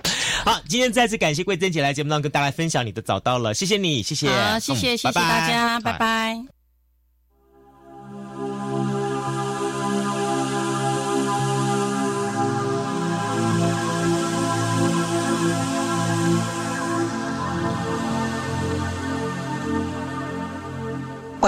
[0.46, 6.57] 好，今天再次感谢桂珍姐来节目当中跟大家分享你的找到了，谢谢你，谢谢，好，谢谢，谢谢大家，拜拜。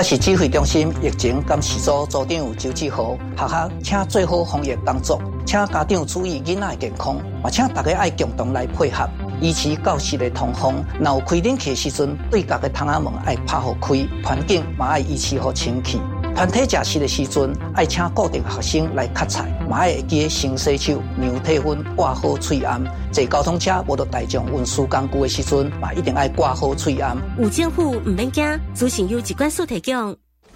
[0.01, 9.07] 我是指挥中心疫情监视组组长周志豪，学校请做好防疫工作，请家长注意囡仔健康，也请大家爱共同来配合，
[9.43, 10.83] 维持教室的通风。
[10.99, 16.01] 若有开冷气时阵，对家的窗仔门爱拍好开，环境嘛爱维持好清气。
[16.35, 22.83] 团体食食的时阵，爱请固定学生来夹菜，嘛爱会记先洗手、量体温、挂好喙安。
[23.13, 27.17] 坐交通车无到大众运输工具的时阵，嘛一定爱挂好喙安。
[27.39, 30.17] 有政府唔免惊，资讯由机关所提供。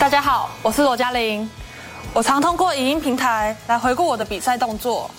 [0.00, 1.48] 大家好，我是罗嘉玲。
[2.14, 5.10] 我常通过影音平台来回顾我的比赛动作，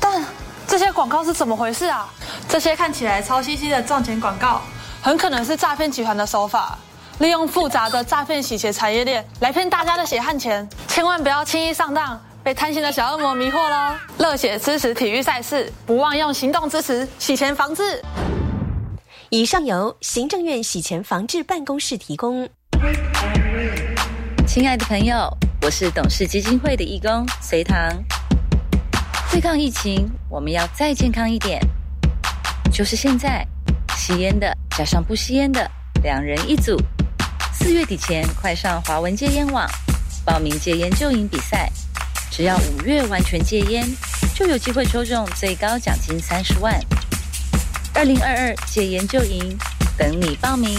[0.00, 0.24] 但
[0.66, 2.08] 这些广告是怎么回事啊？
[2.48, 4.62] 这些看起来超兮兮的赚钱广告，
[5.02, 6.78] 很可能是诈骗集团的手法，
[7.18, 10.66] 利用复杂的诈骗洗钱产业链来骗大家的血汗钱。
[10.88, 13.94] 千万不要轻易上当，被贪心的小恶魔迷惑喽！
[14.16, 18.02] 热血支持体育赛事，不忘用行动支持洗钱防治。
[19.28, 22.48] 以上由行政院洗钱防治办公室提供。
[24.54, 27.74] 亲爱的朋友，我是董事基金会的义工隋唐。
[29.30, 31.58] 对抗疫情，我们要再健康一点，
[32.70, 33.46] 就是现在，
[33.96, 35.66] 吸烟的加上不吸烟的，
[36.02, 36.76] 两人一组。
[37.50, 39.66] 四月底前快上华文戒烟网
[40.22, 41.72] 报名戒烟救营比赛，
[42.30, 43.88] 只要五月完全戒烟，
[44.34, 46.78] 就有机会抽中最高奖金三十万。
[47.94, 49.56] 二零二二戒烟救营，
[49.96, 50.78] 等你报名。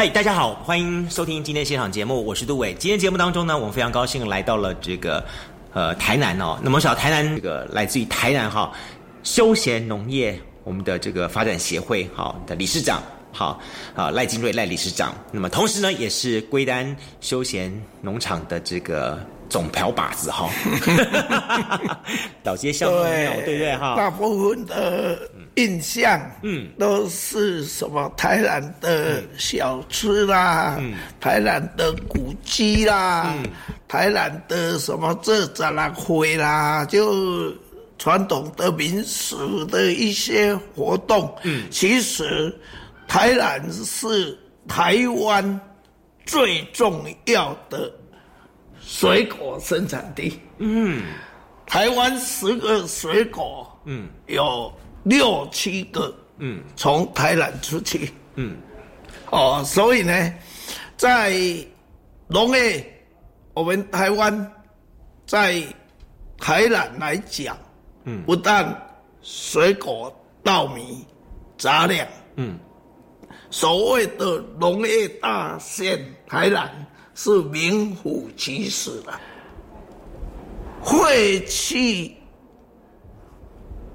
[0.00, 2.72] 嗨，大家好，欢迎收听今天现场节目，我是杜伟。
[2.72, 5.22] 今天节目当中呢，我们非常高兴来到了这个
[5.74, 6.58] 呃台南哦。
[6.62, 8.72] 那么小台南这个来自于台南哈
[9.22, 13.60] 休闲农业我们的这个发展协会哈的理事长好
[13.94, 15.14] 啊赖金瑞赖理事长。
[15.30, 20.48] 那么同时呢，也是归丹休闲农场的这个总瓢把子哈。
[22.42, 25.18] 导街巷对对对哈，大部分的。
[25.56, 33.44] 印象，嗯，都是什么台南的小吃啦，嗯，台南的古迹啦，嗯，
[33.86, 37.52] 台南的什么这展览会啦，就
[37.98, 42.56] 传统的民俗的一些活动，嗯，其实
[43.06, 45.60] 台南是台湾
[46.24, 47.92] 最重要的
[48.90, 51.04] 水果生产地，嗯，
[51.64, 54.72] 台湾十个水果，嗯，有。
[55.02, 58.54] 六七个，嗯，从台南出去，嗯，
[59.30, 60.34] 哦，所以呢，
[60.94, 61.32] 在
[62.28, 62.84] 农业，
[63.54, 64.52] 我们台湾
[65.24, 65.62] 在
[66.36, 67.56] 台南来讲，
[68.04, 68.78] 嗯，不但
[69.22, 71.06] 水果、稻米、
[71.56, 72.58] 杂粮，嗯，
[73.48, 76.70] 所谓的农业大县台南
[77.22, 79.12] 是名副其实的，
[80.80, 82.14] 会去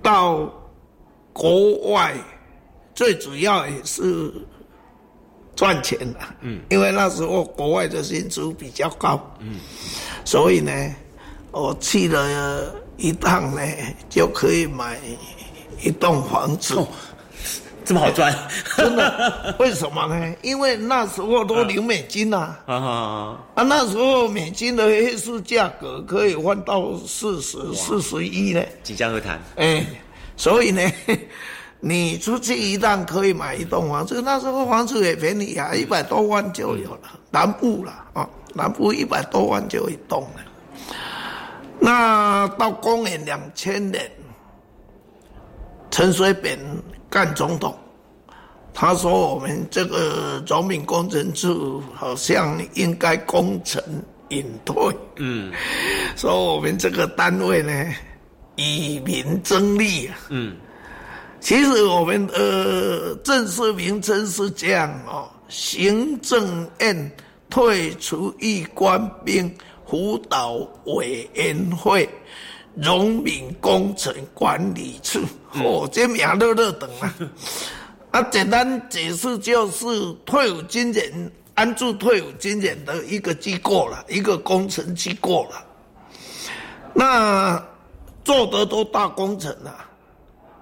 [0.04, 0.52] 到。
[1.38, 2.16] 国外
[2.94, 4.32] 最主要也是
[5.54, 9.60] 赚钱的，嗯，因为那时候国外的薪资比较高，嗯，
[10.24, 10.72] 所以呢，
[11.52, 13.62] 我去了一趟呢，
[14.10, 14.98] 就可以买
[15.82, 16.76] 一栋房子，
[17.86, 18.36] 这么好赚，
[18.76, 19.56] 真的？
[19.60, 20.36] 为什么呢？
[20.42, 23.64] 因为那时候都零美金呐，啊啊啊！
[23.64, 29.86] 那时候美金的黑市价格可以换到四十四十一呢，即将和谈，哎。
[30.38, 30.82] 所以呢，
[31.80, 37.02] 你出去一趟可以买一栋房子，那时候房子也便宜啊，一百多万就有了。
[37.32, 40.42] 南部了啊，南部一百多万就一栋了。
[41.80, 44.12] 那到公元两千年，
[45.90, 46.60] 陈水扁
[47.10, 47.78] 干总统，
[48.74, 53.82] 他说我们这个总品工程处好像应该功成
[54.30, 54.76] 隐退，
[55.18, 55.54] 嗯，
[56.18, 57.86] 说我们这个单位呢
[58.56, 60.58] 以民争利啊，嗯，
[61.40, 67.12] 其实我们呃正式名称是这样哦，行政院
[67.50, 69.54] 退出役官兵
[69.88, 70.54] 辅导
[70.86, 72.10] 委员会。
[72.78, 75.22] 农民工程管理处，
[75.54, 77.16] 哦，这名乐乐等啊！
[78.12, 79.88] 啊，简单解释就是
[80.26, 85.66] 退伍军人安置退伍军人的一个机构了，一个工程机构了。
[86.94, 87.66] 那
[88.26, 89.90] 做的都大工程啊，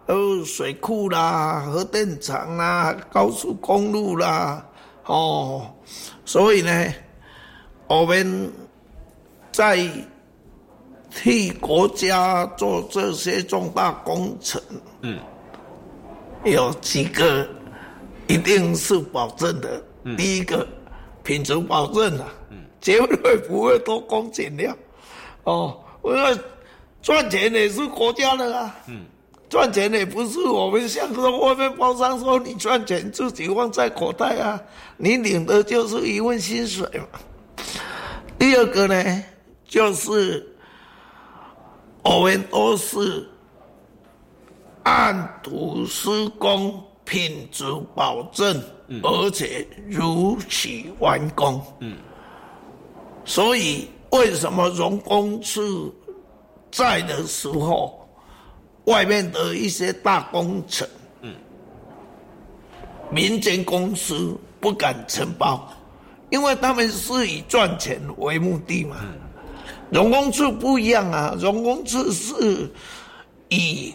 [0.05, 4.63] 呃，水库啦、核电厂啦、高速公路啦，
[5.05, 5.65] 哦，
[6.25, 6.93] 所以呢，
[7.87, 8.51] 我们
[9.51, 9.89] 在。
[11.15, 14.59] 替国家做这些重大工程，
[15.01, 15.19] 嗯，
[16.43, 17.47] 有几个
[18.27, 19.81] 一定是保证的。
[20.17, 20.67] 第一个，
[21.23, 22.27] 品质保证啊，
[22.81, 24.75] 绝对不会偷工减料。
[25.43, 26.37] 哦，因为
[27.01, 29.05] 赚钱也是国家的啊，嗯，
[29.47, 34.59] 赚钱也不是我们像说外面包商说你赚钱自己放在口袋啊，
[34.97, 37.19] 你领的就是一份薪水嘛。
[38.39, 39.23] 第二个呢，
[39.67, 40.49] 就是。
[42.03, 43.25] 我们都是
[44.83, 47.63] 按图施工，品质
[47.95, 48.61] 保证，
[49.01, 51.61] 而且如期完工。
[51.79, 51.97] 嗯，
[53.23, 55.93] 所以为什么荣工处
[56.69, 58.05] 在的时候，
[58.85, 60.85] 外面的一些大工程，
[61.21, 61.33] 嗯，
[63.09, 65.71] 民间公司不敢承包，
[66.29, 68.97] 因为他们是以赚钱为目的嘛。
[69.93, 72.67] 荣工处不一样啊，荣工处是
[73.49, 73.93] 以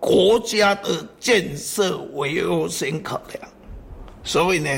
[0.00, 3.48] 国家的建设为优先考量，
[4.24, 4.68] 所以呢，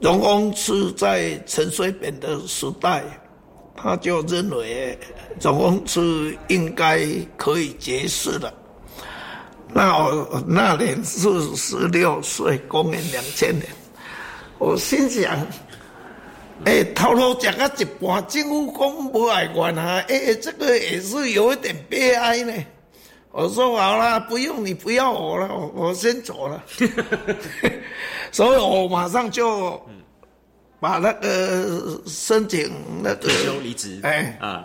[0.00, 3.02] 荣工处在陈水扁的时代，
[3.74, 4.96] 他就认为
[5.40, 6.00] 荣工处
[6.46, 7.04] 应该
[7.36, 8.54] 可以结束了。
[9.74, 13.66] 那我那年是十六岁，公元两千年，
[14.58, 15.44] 我心想。
[16.64, 20.04] 哎，头路讲到一半，政府讲不爱管啊！
[20.08, 22.52] 哎，这个也是有一点悲哀呢。
[23.30, 26.62] 我说好了，不用你不要我了，我先走了。
[28.32, 29.80] 所以我马上就
[30.80, 32.70] 把那个申请
[33.02, 34.00] 那个休离职。
[34.02, 34.64] 哎啊，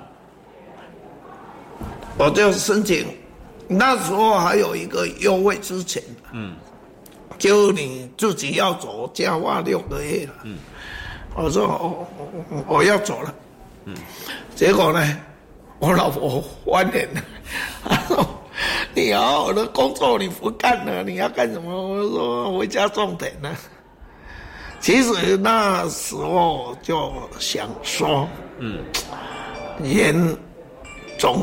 [2.17, 3.05] 我就申请。
[3.67, 6.55] 那时候还有一个优惠之前，嗯，
[7.37, 10.33] 就你自己要走，加花六个月了。
[10.43, 10.57] 嗯。
[11.35, 13.33] 我说我我要走了，
[13.85, 13.95] 嗯，
[14.55, 15.17] 结果呢，
[15.79, 17.21] 我老婆翻脸了，
[17.83, 18.25] 她说
[18.93, 23.49] ：“你好好的工作你不干了，你要干什么？”我说：“回家种田呢。”
[24.79, 28.27] 其实那时候就想说，
[28.59, 28.83] 嗯，
[29.81, 30.37] 人
[31.17, 31.41] 总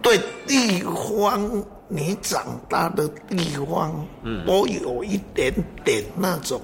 [0.00, 5.52] 对地方，你长大的地方，嗯，都有一点
[5.84, 6.60] 点那种。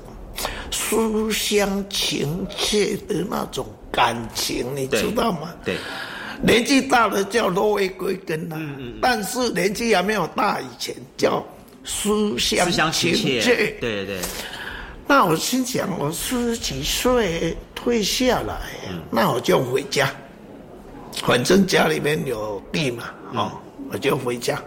[0.71, 5.55] 思乡情切的那种感情，你知道吗？
[5.64, 5.77] 对，
[6.43, 8.59] 年纪大了叫落叶归根了，
[9.01, 11.45] 但是年纪还没有大以前叫
[11.85, 13.77] 书香情切。
[13.81, 14.19] 对对。
[15.07, 18.61] 那我心想，我四十几岁退下来，
[19.11, 20.09] 那我就回家，
[21.25, 23.53] 反正家里面有地嘛，哦，
[23.90, 24.62] 我就回家。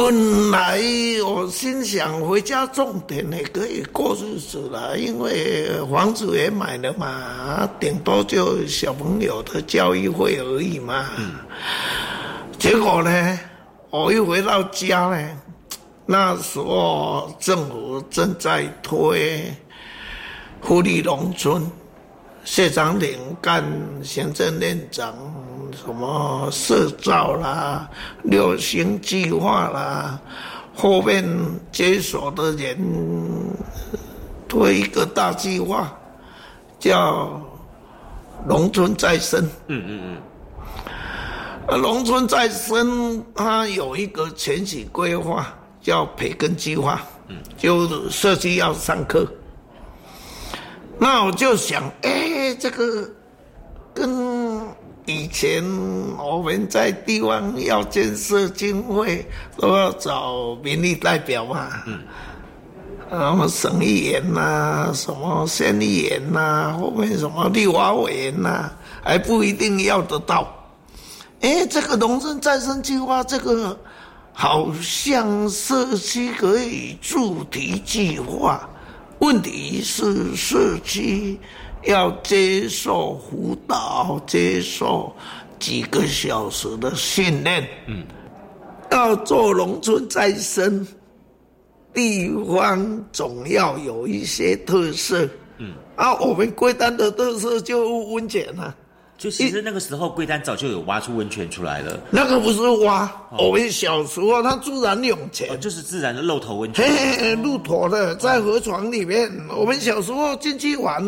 [0.00, 0.80] 本来
[1.26, 11.04] 我心想回家种田也可以过日子了，因为房子也买了嘛，顶多就小朋友的教育费而已嘛。
[12.60, 13.40] 结果呢，
[13.90, 15.40] 我一回到家呢，
[16.06, 19.52] 那时候政府正在推
[20.62, 21.68] 福利农村。
[22.44, 23.64] 谢长廷干
[24.02, 25.12] 行政院长，
[25.84, 27.88] 什么社造啦、
[28.24, 30.20] 六星计划啦，
[30.74, 31.24] 后面
[31.70, 32.76] 接手的人
[34.48, 35.96] 推一个大计划，
[36.78, 37.40] 叫
[38.46, 39.42] 农村再生。
[39.68, 40.00] 嗯嗯
[41.68, 41.80] 嗯。
[41.80, 45.46] 农村再生，它有一个前期规划，
[45.80, 47.00] 叫培根计划。
[47.28, 47.36] 嗯。
[47.56, 49.26] 就设计要上课。
[50.98, 53.08] 那我就想，哎，这个
[53.94, 54.66] 跟
[55.08, 55.64] 以前
[56.18, 61.98] 我们在地方要建设经费，都要找民意代表嘛，嗯，
[63.10, 68.70] 什么省议员呐，什么县议员呐，后面什么立法委员呐，
[69.02, 70.46] 还不一定要得到。
[71.40, 73.78] 哎，这个农村再生计划，这个
[74.34, 78.68] 好像社区可以主题计划，
[79.20, 81.40] 问题是社区
[81.84, 85.14] 要接受辅导，接受
[85.58, 87.66] 几个小时的训练。
[87.86, 88.04] 嗯，
[88.90, 90.86] 要做农村再生，
[91.94, 95.28] 地方总要有一些特色。
[95.58, 98.74] 嗯，啊，我们贵丹的特色就温泉啊。
[99.18, 101.98] 就其实那个时候，贵丹早就有挖出温泉出来了。
[102.08, 106.88] 那个不是挖，我们小时候它自然涌泉，就是自然的露头温泉。
[106.88, 111.04] 嘿嘿，露头的在河床里面，我们小时候进去玩，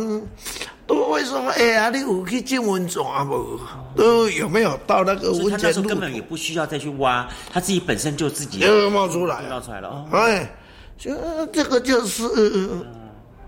[0.89, 3.61] 都会说：“哎呀，你有去进温泉不？
[3.95, 8.59] 都有没有到那个温泉？”那时候根本也不需要再去挖，它自己本身就自己
[8.91, 10.05] 冒出来，冒出来了。
[10.11, 10.53] 哎，
[10.99, 11.13] 就
[11.53, 12.29] 这个就是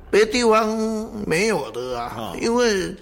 [0.08, 0.68] 别地方
[1.26, 2.94] 没有的啊，因为。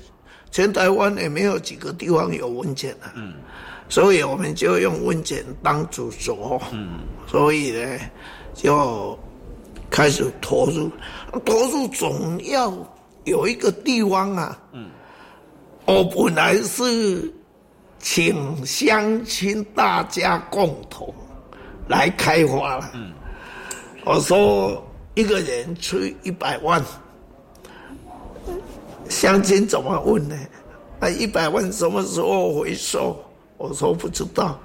[0.50, 3.34] 全台湾也没有几个地方有温泉啊，嗯，
[3.88, 7.98] 所以我们就用温泉当主轴，嗯，所以呢，
[8.52, 9.16] 就
[9.88, 10.90] 开始投入，
[11.44, 12.72] 投入总要
[13.24, 14.88] 有一个地方啊，嗯，
[15.86, 17.32] 我本来是
[18.00, 21.14] 请乡亲大家共同
[21.86, 23.12] 来开发了，嗯，
[24.04, 24.84] 我说
[25.14, 26.84] 一个人出一百万。
[29.10, 30.36] 乡亲怎么问呢？
[31.00, 33.22] 那一百万什么时候回收？
[33.56, 34.58] 我说不知道，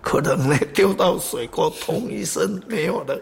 [0.00, 3.16] 可能呢 丢到水沟捅一声没有了。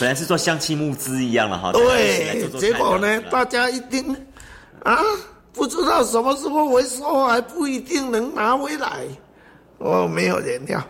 [0.00, 1.72] 本来是做乡亲募资一样了哈。
[1.72, 4.16] 对，结果呢，大家一听
[4.84, 4.98] 啊，
[5.52, 9.00] 不知道什么时候回收，还不一定能拿回来。
[9.78, 10.82] 哦，没有燃料，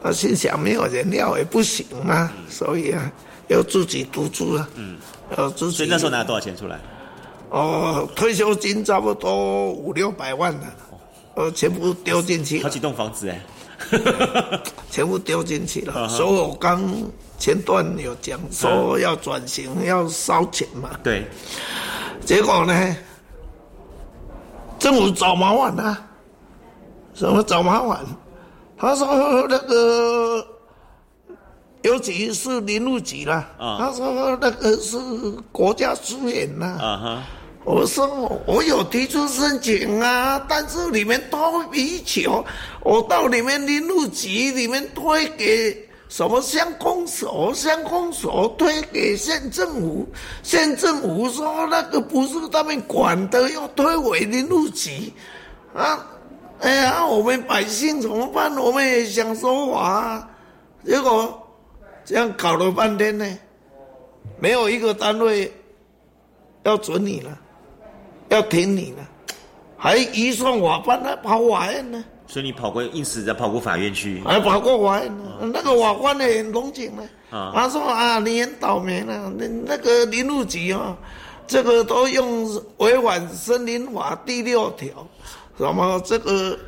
[0.00, 3.12] 我 心想没有燃料也不行啊，所以啊，
[3.48, 4.68] 要自己独资啊。
[4.74, 4.96] 嗯，
[5.36, 5.76] 要自己。
[5.78, 6.80] 所以那时候拿多少钱出来？
[7.54, 10.74] 哦，退休金差不多五六百万了，
[11.34, 13.40] 呃，全部丢进去，好几栋房子哎，
[14.90, 16.06] 全部丢进去了。
[16.10, 16.82] 所以我刚
[17.38, 20.90] 前段有讲说要转型，要烧钱嘛。
[21.04, 21.24] 对，
[22.24, 22.96] 结果呢，
[24.80, 26.06] 政府找麻烦啊，
[27.14, 28.04] 什么找麻烦？
[28.76, 30.44] 他说那个，
[31.82, 34.98] 尤其是林路局啦，他说那个是
[35.52, 36.66] 国家资源呐。
[36.80, 37.22] 啊哈。
[37.64, 42.44] 我说我有提出申请啊，但是你们拖皮球，
[42.82, 50.06] 我到你们林路局里面推给什么乡公所，乡公所推给县政府，
[50.42, 55.10] 县政府说那个不是他们管的，要推回林路局，
[55.74, 56.06] 啊，
[56.60, 58.54] 哎呀，我们百姓怎么办？
[58.58, 60.28] 我们也想说话，
[60.84, 61.42] 结果
[62.04, 63.26] 这样搞了半天呢，
[64.38, 65.50] 没有一个单位
[66.64, 67.40] 要准你了。
[68.34, 69.06] 要听你呢，
[69.76, 72.04] 还移送我帮他跑法院呢。
[72.26, 74.20] 所以你跑过，硬死的跑过法院去。
[74.24, 77.02] 还跑过法院呢，那个法官呢很同情呢。
[77.30, 80.96] 啊，他说啊，你很倒霉呢，那那个林路局啊，
[81.46, 85.06] 这个都用违反森林法第六条，
[85.58, 86.58] 什么这个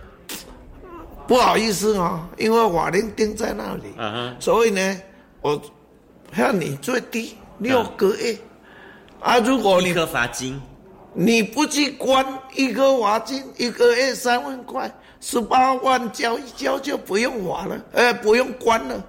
[1.27, 3.99] 不好意思啊，因为法令定在那里。
[3.99, 5.01] 啊所以呢，
[5.41, 5.61] 我
[6.31, 8.39] 判你最低六个月。
[9.21, 10.61] 啊，如果你一颗罚金。
[11.19, 19.03] 你不去关一个罚金，一个月三万块，十八万交一交就不用罚了，哎，不用关了。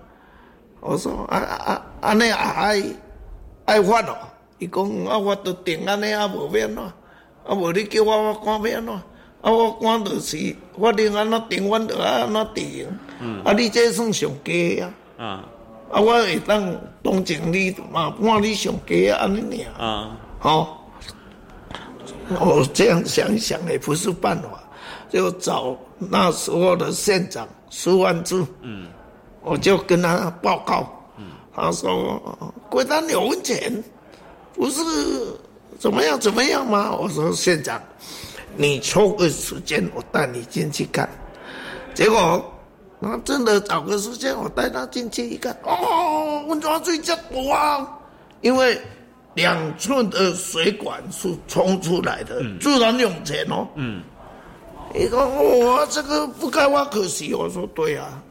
[0.79, 2.81] 我说啊啊，安尼爱
[3.65, 4.15] 爱罚哦。
[4.57, 6.93] 伊讲啊，我都定安尼啊，无变咯。
[7.45, 9.01] 啊，无你叫我我关变咯。
[9.41, 12.87] 啊，我关就是法令安怎定，阮就安怎定。
[13.19, 13.43] 嗯。
[13.43, 14.93] 啊，你这算上加啊。
[15.17, 15.25] 啊。
[15.91, 19.85] 啊，我会当同情你嘛，判你上加安尼尔。
[19.85, 20.17] 啊。
[20.39, 20.76] 好。
[22.41, 24.61] 我这样想一想也不是办法，
[25.09, 28.87] 就找那时候的县长苏万柱，嗯，
[29.41, 30.85] 我就跟他报告，
[31.17, 32.21] 嗯，他说
[32.69, 33.81] 归他有温泉，
[34.53, 34.81] 不是
[35.79, 36.93] 怎么样怎么样吗？
[36.93, 37.81] 我说县长，
[38.57, 41.09] 你抽个时间我带你进去看，
[41.93, 42.43] 结果
[42.99, 47.87] 那真的找个时间我带他进去一看，哦，温泉水真多啊，
[48.41, 48.77] 因为。
[49.37, 53.67] 两寸的水管是冲出来的，自然涌泉哦。
[53.75, 54.01] 嗯，
[54.95, 57.35] 你说我这个不该挖，可惜。
[57.35, 58.23] 我说对啊，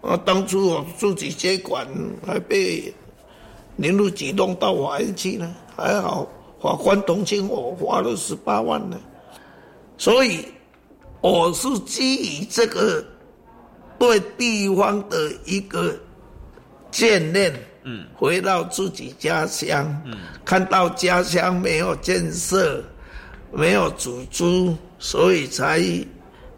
[0.00, 1.84] 啊，当初我自己接管，
[2.24, 2.94] 还被
[3.74, 6.24] 林路举动到法院去呢，还好
[6.62, 8.96] 法官同情我，花了十八万呢。
[9.98, 10.44] 所以
[11.20, 13.04] 我是基于这个
[13.98, 15.92] 对地方的一个
[16.92, 17.52] 眷恋。
[17.84, 22.82] 嗯，回到自己家乡，嗯，看到家乡没有建设，
[23.52, 24.44] 没有组织，
[24.98, 25.80] 所以才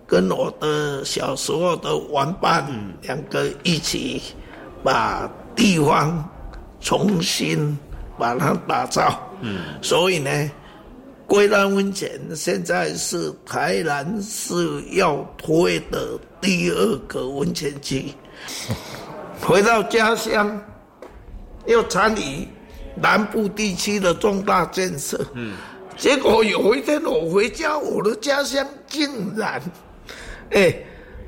[0.07, 2.65] 跟我的小时候的玩伴
[3.03, 4.23] 两个一起
[4.85, 6.29] 把地方
[6.81, 7.77] 重新
[8.17, 9.21] 把它打造。
[9.41, 10.31] 嗯，所以呢，
[11.27, 18.13] 龟山温泉现在是台南市要推的第二个温泉区。
[19.43, 20.59] 回到家乡，
[21.67, 22.47] 又参与
[22.95, 25.21] 南部地区的重大建设。
[25.35, 25.55] 嗯，
[25.97, 29.63] 结果有一天我回家，我的家乡竟然，
[30.51, 30.75] 哎，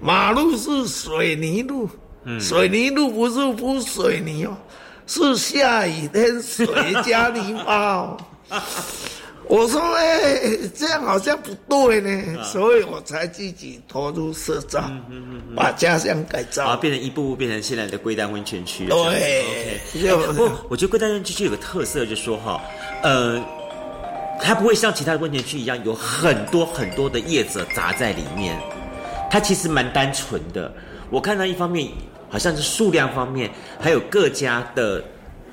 [0.00, 1.88] 马路是水泥路，
[2.40, 4.56] 水泥路不是铺水泥哦，
[5.06, 6.66] 是下雨天水
[7.04, 8.16] 加泥巴哦。
[9.48, 14.84] 我说哎，这样好像不对呢，所以我才自己投入社造，
[15.56, 18.86] 把家乡改造，啊，变成一步步变成现在的龟丹温泉区。
[18.86, 19.80] 对，
[20.34, 22.60] 不，我觉得龟丹温泉区有个特色，就是说哈，
[23.02, 23.42] 呃，
[24.38, 28.54] 它不会像其他的温泉区一样有很多很多的叶子杂在里面，
[29.30, 30.70] 它其实蛮单纯的。
[31.08, 31.88] 我看到一方面
[32.28, 35.02] 好像是数量方面，还有各家的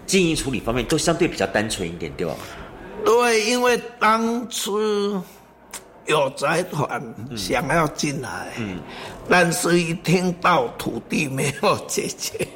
[0.05, 2.35] 经营处理方面都相对比较单纯一点，对吧？
[3.05, 5.21] 对，因为当初
[6.07, 7.01] 有财团
[7.37, 8.51] 想要进来，
[9.29, 12.47] 但是一听到土地没有解决，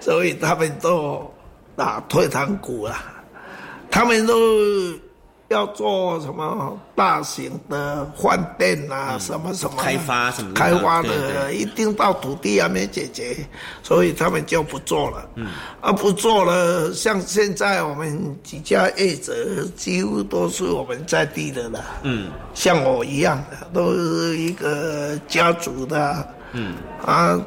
[0.00, 1.32] 所以他们都
[1.74, 2.96] 打退堂鼓了，
[3.90, 4.34] 他们都。
[5.48, 13.36] 要做什么大型的饭店啊，什么什么开发什么开发的，一定到土地还没解决，
[13.82, 15.28] 所以他们就不做了。
[15.36, 15.46] 嗯，
[15.80, 21.84] 啊不做了，像现在我们几家业者几乎都是我们在地的了。
[22.02, 26.28] 嗯，像我一样的，都是一个家族的。
[26.52, 26.74] 嗯，
[27.04, 27.40] 啊。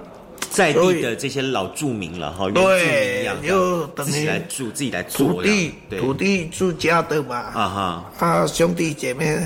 [0.49, 9.37] 在地的这些老住民了哈，对，就自己来住，自己来做土地，土地住家的嘛，啊哈，他兄弟姐妹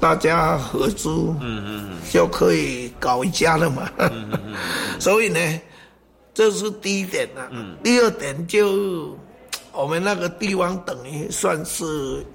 [0.00, 4.54] 大家合租，嗯嗯嗯，就可以搞一家了嘛，嗯嗯
[4.98, 5.38] 所以呢，
[6.34, 9.16] 这是第一点了，嗯，第二点就
[9.72, 11.84] 我们那个地方等于算是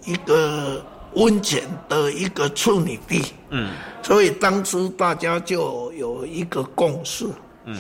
[0.05, 0.83] 一个
[1.13, 3.71] 温泉的一个处女地，嗯，
[4.01, 7.27] 所以当初大家就有一个共识。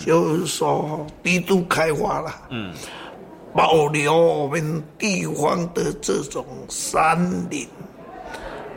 [0.05, 2.73] 就是说，低度开发了，嗯，
[3.53, 7.17] 保留我们地方的这种山
[7.49, 7.67] 林，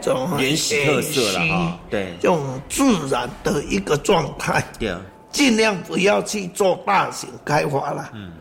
[0.01, 4.95] 这种原始特色了哈，对，这种自然的一个状态，对，
[5.31, 8.33] 尽量不要去做大型开发了，嗯，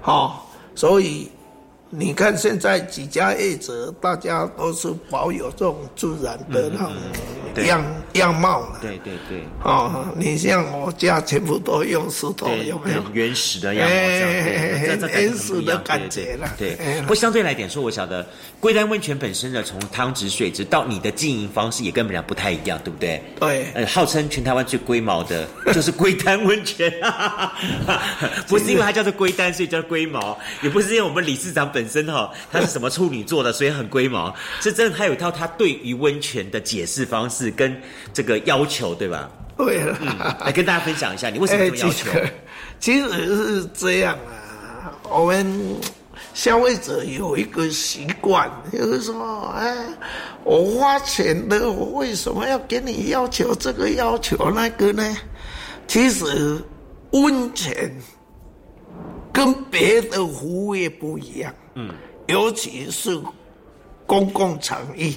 [0.00, 1.30] 好，所以。
[1.90, 6.92] 你看现在几家业者，大家都是保有这种自然的那种
[7.66, 7.82] 样
[8.12, 8.78] 样貌了。
[8.82, 9.42] 对对对。
[9.64, 13.02] 哦，你像我家全部都用石头，有没有？
[13.14, 13.94] 原始的样貌，
[15.08, 16.46] 原始的感觉了。
[16.58, 16.76] 对。
[17.06, 18.26] 不相对来点说，我晓得
[18.60, 23.22] 龟丹温泉本身的从汤质水质到你的经营方式也跟别人不太一样，对不对？
[23.40, 23.66] 对。
[23.72, 26.92] 呃，号称全台湾最龟毛的，就是龟丹温泉。
[28.46, 31.77] 不是因为它叫做龟丹，所以叫龟毛，也不是因为我们理事长本。
[31.78, 34.34] 本身哈，他是什么处女座的，所以很龟毛。
[34.60, 37.80] 是真的，他有一套他对于温泉的解释方式跟
[38.12, 39.30] 这个要求，对吧？
[39.56, 39.84] 对，
[40.40, 42.10] 来跟大家分享一下，你为什么这么要求？
[42.80, 44.18] 其实是这样
[44.82, 45.46] 啊，我们
[46.34, 49.76] 消费者有一个习惯，就是说，哎，
[50.42, 55.16] 我花钱的，我为什么要给你要求这个要求那个呢？
[55.86, 56.60] 其实
[57.12, 57.94] 温泉。
[59.30, 61.94] 跟别的服务业不一样，嗯，
[62.26, 63.16] 尤其是
[64.04, 65.14] 公共场域，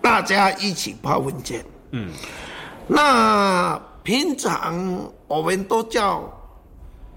[0.00, 2.12] 大家一起泡温泉，嗯，
[2.86, 6.32] 那平常我们都叫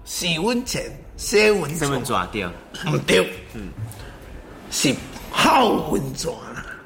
[0.04, 1.88] 洗温泉、洗温泉，
[2.32, 2.44] 对，
[2.90, 3.68] 唔对，嗯，
[4.72, 4.92] 是
[5.30, 6.32] 泡温泉，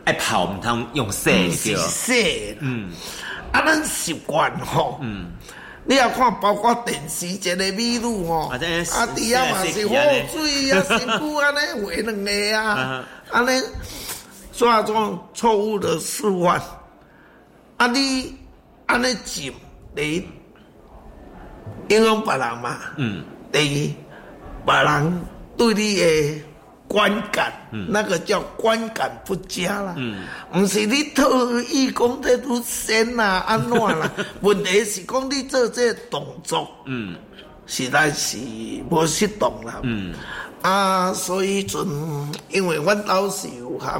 [0.05, 2.93] 爱泡唔通用洗，洗，嗯，
[3.51, 5.33] 啊，咱习惯吼，嗯。
[5.85, 9.95] 你也看，包括电视一个美女哦，啊，底下嘛是好
[10.31, 13.63] 水啊，身躯安尼回两个啊，安尼
[14.53, 16.63] 抓种错误的示范。
[17.79, 18.37] 啊，你
[18.87, 19.53] 安尼进，
[19.95, 20.29] 第一
[21.89, 23.97] 影响别人嘛，嗯，第一
[24.65, 25.23] 别人
[25.57, 26.43] 对你的。
[26.93, 27.51] 观感，
[27.89, 29.95] 那个叫观感不佳啦。
[29.97, 30.25] 嗯，
[30.55, 34.13] 唔是你特意讲这都先啦，安怎啦？
[34.43, 37.17] 问题是讲你做这动作，嗯，
[37.67, 38.37] 实在是
[38.91, 39.81] 无适当啦。
[39.85, 40.13] 嗯，
[40.61, 41.81] 啊，所以阵，
[42.51, 43.99] 因为阮老是有含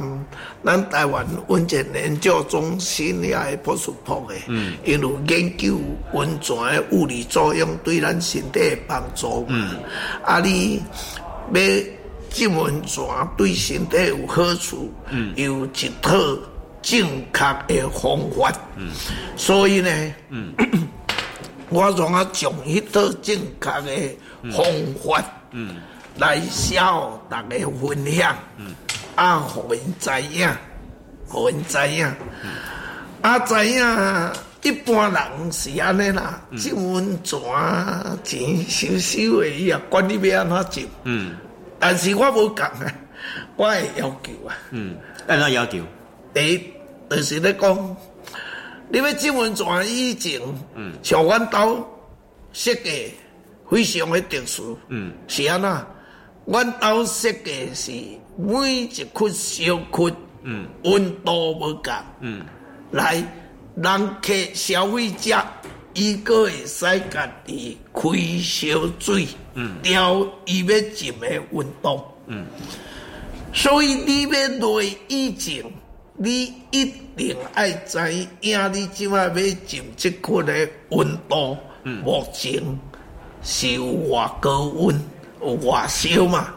[0.63, 5.81] 咱台湾温泉研究中心也系博士博的，嗯，因为研究
[6.13, 9.47] 温泉的物理作用对咱身体的帮助。
[9.49, 9.79] 嗯，
[10.27, 10.83] 啊，你
[11.55, 11.61] 要。
[12.33, 13.05] 浸温泉
[13.37, 14.93] 对身体有好处，
[15.37, 16.11] 有一套
[16.81, 18.53] 正确的方法。
[18.77, 18.91] 嗯，
[19.37, 19.91] 所以呢，
[20.31, 20.53] 嗯，
[21.69, 24.17] 我让啊从迄套正确的
[24.51, 24.65] 方
[25.05, 25.77] 法，嗯，
[26.17, 28.75] 来向大家分享，嗯，
[29.15, 30.49] 啊，互因知影，
[31.29, 32.11] 互因知影，
[33.21, 33.83] 啊，知影。
[34.63, 37.37] 一般人是安尼啦，浸温泉
[38.23, 40.89] 钱少少的，伊也管你要安怎浸。
[41.03, 41.33] 嗯，
[41.83, 42.95] 但是我无讲啊，
[43.57, 44.55] 我会要求啊。
[44.71, 45.83] 嗯，安怎要求？
[46.33, 46.73] 第一，
[47.11, 47.97] 就是咧讲，
[48.89, 50.41] 你要新闻纸以前，
[50.77, 51.85] 嗯，像阮兜
[52.53, 53.13] 设计
[53.69, 54.79] 非常的特殊。
[54.87, 55.87] 嗯，是安怎？
[56.47, 57.91] 阮兜设计是
[58.37, 60.09] 每一窟小窟，
[60.45, 62.45] 嗯，温度无共，嗯，
[62.93, 63.21] 来。
[63.75, 65.43] 人客消费者，
[65.95, 68.03] 伊个会使家己开
[68.41, 69.29] 烧水，
[69.83, 72.03] 调伊要浸的温度。
[72.27, 72.45] 嗯，
[73.53, 75.65] 所以你要落以前，
[76.17, 77.99] 你一定爱知
[78.41, 79.31] 影你即摆要
[79.67, 81.57] 浸即款的温度。
[81.85, 82.63] 嗯，目前
[83.43, 84.99] 是有偌高温，
[85.41, 86.55] 有偌烧嘛，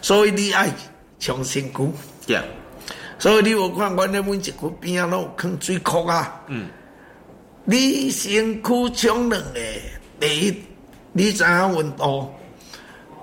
[0.00, 0.72] 所以你爱
[1.18, 1.92] 重新估。
[2.26, 2.40] 对。
[3.18, 6.40] 所以你有看，阮咧每一区边啊，拢有放水库啊。
[6.46, 6.68] 嗯。
[7.70, 9.60] 你身躯冲两个，
[10.18, 10.54] 第一，
[11.12, 12.28] 你知影温度；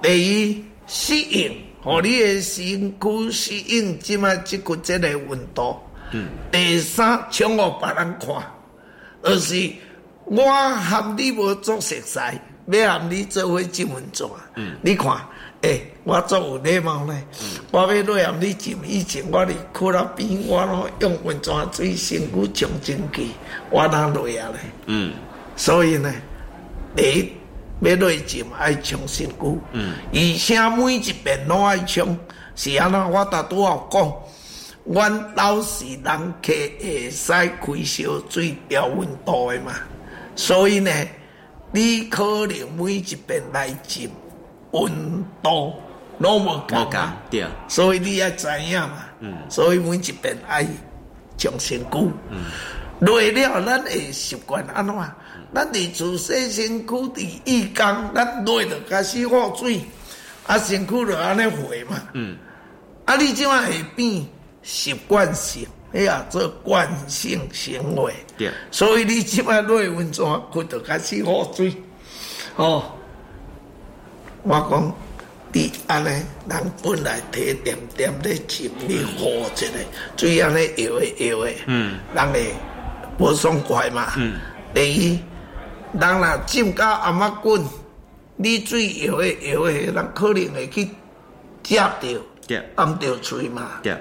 [0.01, 1.51] 第二，适应，
[1.83, 5.75] 互你的身躯适应即卖即个即个温度。
[6.13, 6.29] 嗯。
[6.49, 8.41] 第三，冲互别人看，
[9.21, 9.69] 而是
[10.23, 12.21] 我含你无做熟悉，
[12.67, 14.25] 要含你做伙进温泉。
[14.55, 14.77] 嗯。
[14.81, 15.19] 你看。
[15.61, 17.19] 诶，我做有礼貌呢。
[17.71, 23.27] 我要落下你浸以前，我伫去那边，我拢用温泉水身躯冲进去，
[23.71, 24.59] 我哪落啊咧？
[24.85, 25.13] 嗯，
[25.55, 26.13] 所以呢，
[26.95, 27.33] 你
[27.81, 29.59] 要落浸爱冲身躯。
[29.73, 32.17] 嗯，而且每一遍拢爱冲，
[32.55, 33.11] 是安怎？
[33.11, 34.13] 我大拄好讲，
[34.85, 39.73] 阮老是人客会使开烧水调温度的嘛，
[40.35, 40.91] 所以呢，
[41.71, 44.09] 你可能每一遍来浸。
[44.81, 45.73] 温度
[46.19, 46.87] 拢无共，
[47.29, 49.03] 对，所以你要知影嘛。
[49.19, 50.65] 嗯，所以每一遍爱
[51.37, 52.11] 将身躯。
[52.29, 52.45] 嗯，
[52.99, 54.95] 累了，咱会习惯安怎？
[55.53, 59.79] 咱伫自洗身躯伫浴缸，咱累着开始喝水，
[60.45, 62.01] 啊，身躯就安尼回嘛。
[62.13, 62.37] 嗯，
[63.05, 64.25] 啊，你即摆会变
[64.63, 68.13] 习惯性，哎呀，做惯性行为。
[68.37, 71.75] 对，所以你即摆累温泉，佢就开始喝水，
[72.55, 72.91] 哦。
[74.47, 74.95] 我讲，
[75.51, 76.07] 你安尼
[76.47, 79.79] 人本来提点点咧浸，你喝一个，
[80.15, 82.53] 水安尼摇诶摇诶，嗯，人会
[83.19, 84.13] 无爽快嘛。
[84.15, 84.39] 嗯。
[84.73, 85.19] 第
[85.93, 87.61] 二，人若浸到阿妈滚，
[88.37, 90.87] 你水摇诶摇诶，人可能会去
[91.61, 93.79] 夹着，对，按着嘴嘛。
[93.83, 93.97] 对。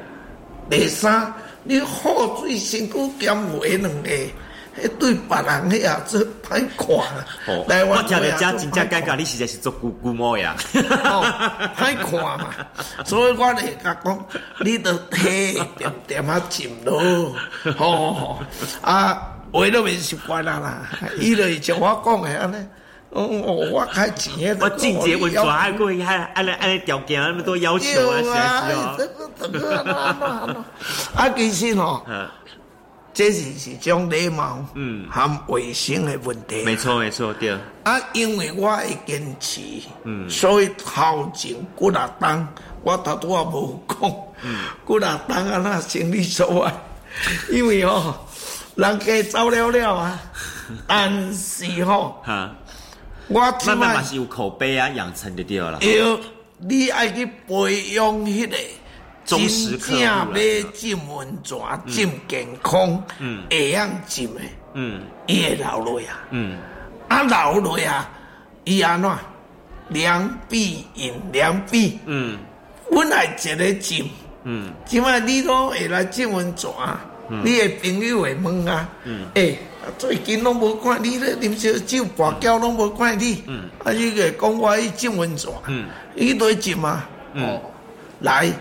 [0.70, 1.32] 第三，
[1.64, 4.10] 你喝水身躯减肥两个。
[4.78, 7.24] 迄对别人迄也做歹看啦。
[7.66, 10.54] 来，我听着遮真正尴尬，你实在是做姑姑母呀。
[11.76, 12.54] 歹看嘛，
[13.04, 14.26] 所以我咧甲讲，
[14.60, 17.34] 你都提点点啊浸咯。
[17.76, 18.38] 吼，
[18.82, 20.82] 啊，话都未习惯啦啦。
[21.18, 22.56] 伊就像我讲的安尼，
[23.10, 29.78] 哦，我开钱，我进阶文抓还过还按按按条件那么多要求啊，是啊，这个
[31.14, 32.04] 啊，其实吼。
[33.16, 36.62] 这是一种礼貌，嗯，含卫生的问题。
[36.64, 37.50] 没错，没错，对。
[37.82, 39.62] 啊，因为我会坚持，
[40.04, 42.46] 嗯，所以头前几若当，
[42.82, 46.82] 我头拄啊无讲，嗯，几若当啊，那生理所啊，
[47.50, 48.14] 因为哦，
[48.74, 50.20] 人家走了了啊，
[50.86, 52.54] 但是吼，哈，
[53.28, 55.80] 我慢慢嘛是有口碑啊，养成的对了。
[55.80, 56.20] 有，
[56.58, 58.54] 你爱去培养迄个。
[59.26, 60.24] 真正要
[60.72, 61.58] 浸温泉、
[61.88, 63.02] 浸健康，
[63.50, 64.40] 会样浸的，
[65.26, 66.24] 伊会流落啊。
[67.08, 68.08] 啊流落啊，
[68.64, 69.10] 伊安怎
[69.88, 71.98] 两臂引两臂，
[72.88, 74.08] 阮来一个浸。
[74.48, 76.70] 嗯即摆你都会来浸温泉，
[77.42, 78.88] 你的朋友会问啊？
[79.02, 79.58] 嗯诶，
[79.98, 83.42] 最近拢无看你咧啉烧酒、跋筊拢无看你。
[83.48, 87.08] 嗯啊，伊个讲我去浸温泉，嗯伊都浸啊。
[87.34, 87.60] 哦，
[88.20, 88.52] 来。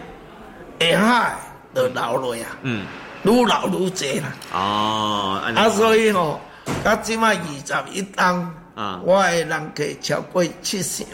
[0.80, 1.38] 下海
[1.74, 2.86] 就留落啊，嗯，
[3.24, 4.34] 愈留愈济啦。
[4.54, 6.40] 哦，啊，所以吼，
[6.84, 11.06] 到即卖二十一档，啊，我的人客超过七成，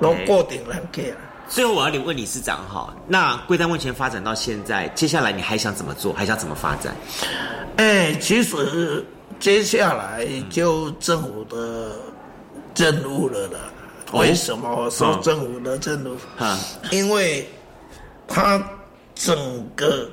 [0.00, 1.16] 拢固定人客啊。
[1.48, 6.12] 最后我要问理事长哈，那贵丹温泉发展到现在，接下来你还想怎么做？
[6.12, 6.94] 还想怎么发展？
[7.76, 9.04] 哎，其实
[9.38, 11.92] 接下来就政府的
[12.76, 13.58] 任务了啦。
[14.12, 16.16] 为什么说政府的任务？
[16.38, 16.58] 啊，
[16.90, 17.48] 因为
[18.28, 18.60] 他。
[19.22, 20.08] 整个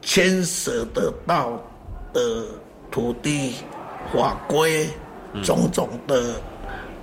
[0.00, 1.60] 牵涉得到
[2.12, 2.44] 的
[2.92, 3.54] 土地
[4.14, 4.88] 法规
[5.42, 6.40] 种种的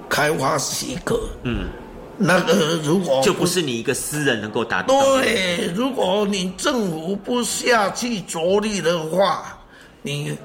[0.08, 1.20] 开发许可。
[1.44, 1.68] 嗯。
[2.18, 5.18] 那个如果就不是你一个私人能够达到。
[5.18, 9.60] 对，如果你政府不下去着力的话，
[10.02, 10.38] 你。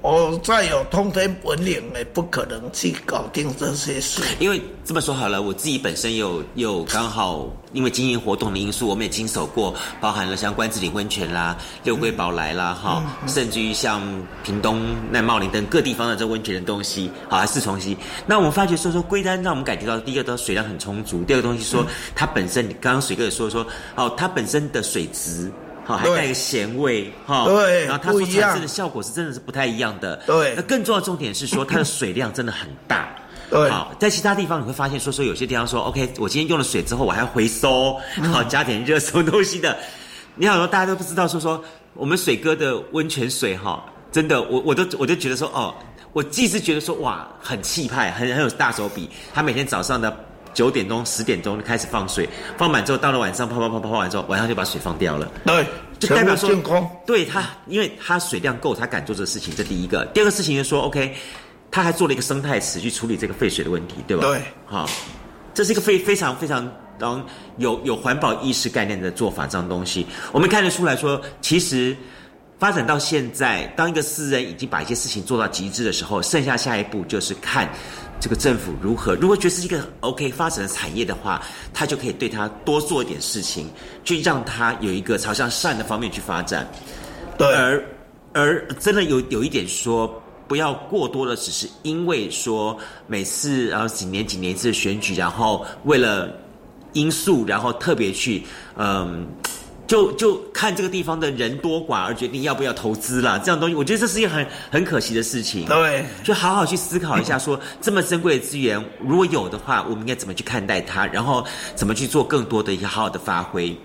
[0.00, 4.22] 我再有通天本领，也不可能去搞定这些事。
[4.38, 14.00] 因为这么说好了，我自己本身有有刚好因为经营活动的因素，我们也经手过，包含了像关子岭温泉啦、六龟宝来啦，哈，甚至于像
[14.44, 14.80] 屏东
[15.10, 17.96] 奈茂林等各地方的这温泉的东西，好，还是重溪。
[18.24, 21.84] 那我们发觉说说龟丹，让我们感觉到第一个，它水量很充足；第二个东西说
[22.14, 25.50] 它本身，刚刚水哥也说说，哦，它本身的水质。
[25.88, 30.52] 好，还带个咸味，哈，对，然后它所产生的效果是真的是不太一样的，对。
[30.54, 33.08] 那更重要的重点是说，它的水量真的很大，
[33.48, 33.70] 对。
[33.70, 37.98] 好，在其他地方你会发现，说说有些地方说，OK，我今天用了水之后，我还要回收，
[38.30, 39.74] 好，加点热什么东西的。
[40.34, 41.64] 你好，多大家都不知道，说说
[41.94, 43.82] 我们水哥的温泉水，哈，
[44.12, 45.74] 真的，我我都我就觉得说，哦，
[46.12, 50.14] 我既是觉得说，哇，很气派，很很有大手笔，他每天早上的。
[50.58, 55.30] 九点钟、十点钟开始放水，放满之后，到了晚上泡泡泡泡泡完之后，晚上就把水放掉了。
[55.44, 55.64] 对，
[56.00, 56.50] 就代表说，
[57.06, 59.54] 对他，因为他水量够，他敢做这个事情。
[59.54, 61.14] 这第一个，第二个事情就是说，OK，
[61.70, 64.26] 他还做了一个生态池去处理这个废水的问题，对吧？
[64.26, 64.90] 对，好，
[65.54, 67.24] 这是一个非非常非常当
[67.58, 71.96] 有有环保意识概念的做法，这样东西，我们看得出来说，其实
[72.58, 77.70] 发展到现在，当一个私人已经把一些事情做到极致的时候，剩下下一步就是看。
[78.20, 79.14] 这个政府如何？
[79.14, 81.40] 如果觉得是一个 OK 发展的产业的话，
[81.72, 83.70] 他就可以对他多做一点事情，
[84.04, 86.68] 去让他有一个朝向善的方面去发展。
[87.36, 87.84] 对，而
[88.32, 96.32] 而真的有有一点说，不要过多的只是因为说每次然后几年几年一次选举，然后为了
[96.94, 98.44] 因素，然后特别去
[98.76, 99.26] 嗯。
[99.88, 103.40] 就就看这个地方的人多寡而决定要不要投资了。
[103.40, 105.64] 这样东西我觉得这是一个很很可惜的事情。
[105.64, 113.76] 对，就好好去思考一下，说这么珍贵的资源，如果有的话，我们应该怎么去看待它，然后怎么去做更多的一些好好的发挥。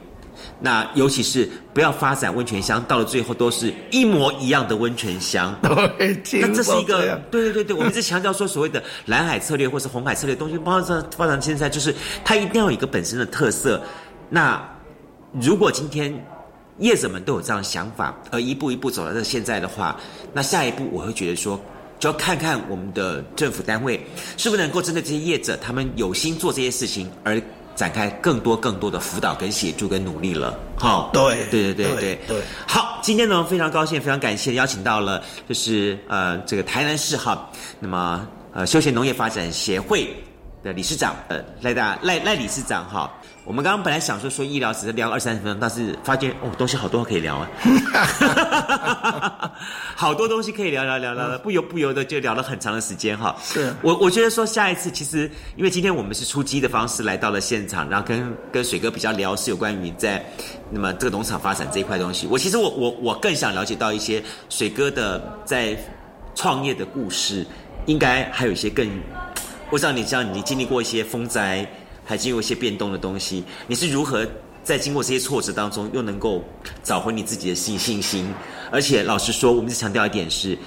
[0.60, 5.56] 那尤其是不要发展温泉乡，到了最后都是一模一样的温泉乡。
[5.64, 11.96] 对，那这是一个对对对对，我们一直强调说所谓的蓝海策略或是红海策略东西，包括这发展现在就是
[12.26, 13.82] 它一定要有一个本身的特色。
[14.30, 14.62] 那
[15.42, 16.14] 如果今天
[16.78, 20.00] 业者们都有这样的想法，而一步一步走到这现在的话，
[20.32, 21.60] 那下一步我会觉得说，
[22.00, 24.00] 就要看看我们的政府单位
[24.38, 27.42] 是不是能够针对这些业者，他们有心做这些事情，而
[27.76, 30.58] 展开更多更多的辅导、跟协助、跟努力了。
[30.78, 32.42] 好，对，对对对对对。
[32.68, 40.14] 好，今天呢非常高兴，非常感谢邀请到了，就是呃这个台南市哈，那么呃休闲农业发展协会
[40.64, 43.12] 的理事长呃赖大赖赖理事长哈。
[43.46, 47.50] 我们刚刚本来想说说医疗只是聊二三十分钟，但是发现哦东西好多可以聊啊，
[49.98, 53.36] 好多东西可以聊聊聊聊，不由不由的就聊了很长的时间哈。
[53.44, 60.26] 是我我觉得说下一次其实因为今天我们是出击的方式来到了现场，然后跟跟水哥比较聊是有关于在
[60.70, 62.26] 那么这个农场发展这一块东西。
[62.28, 65.78] 我其实我我我更想了解到一些水哥的在
[66.34, 67.46] 创业的故事，
[67.88, 68.90] 应该还有一些更，
[69.70, 71.70] 我知道你知道你经历过一些风灾。
[72.06, 74.28] 还经过一些变动的东西，你是如何
[74.64, 76.44] 在经过这些挫折当中，又能够
[76.84, 78.34] 找回你自己的信信心？
[78.72, 80.58] 而且老实说，我们是强调一点是，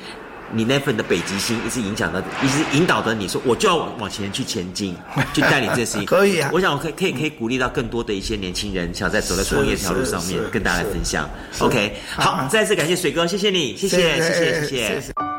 [0.53, 4.95] 你那份的北极星一直影响到，一直引导着你说，我就要往前去前进，
[5.35, 6.05] 去带领这些事情。
[6.07, 11.29] 可以啊，我想我可以可以可以鼓励到更多的一些年轻人，想在走在创业这条路上面，跟大家来分享。
[11.59, 15.36] OK，好，再次感谢水哥，谢谢你，谢谢谢谢谢谢。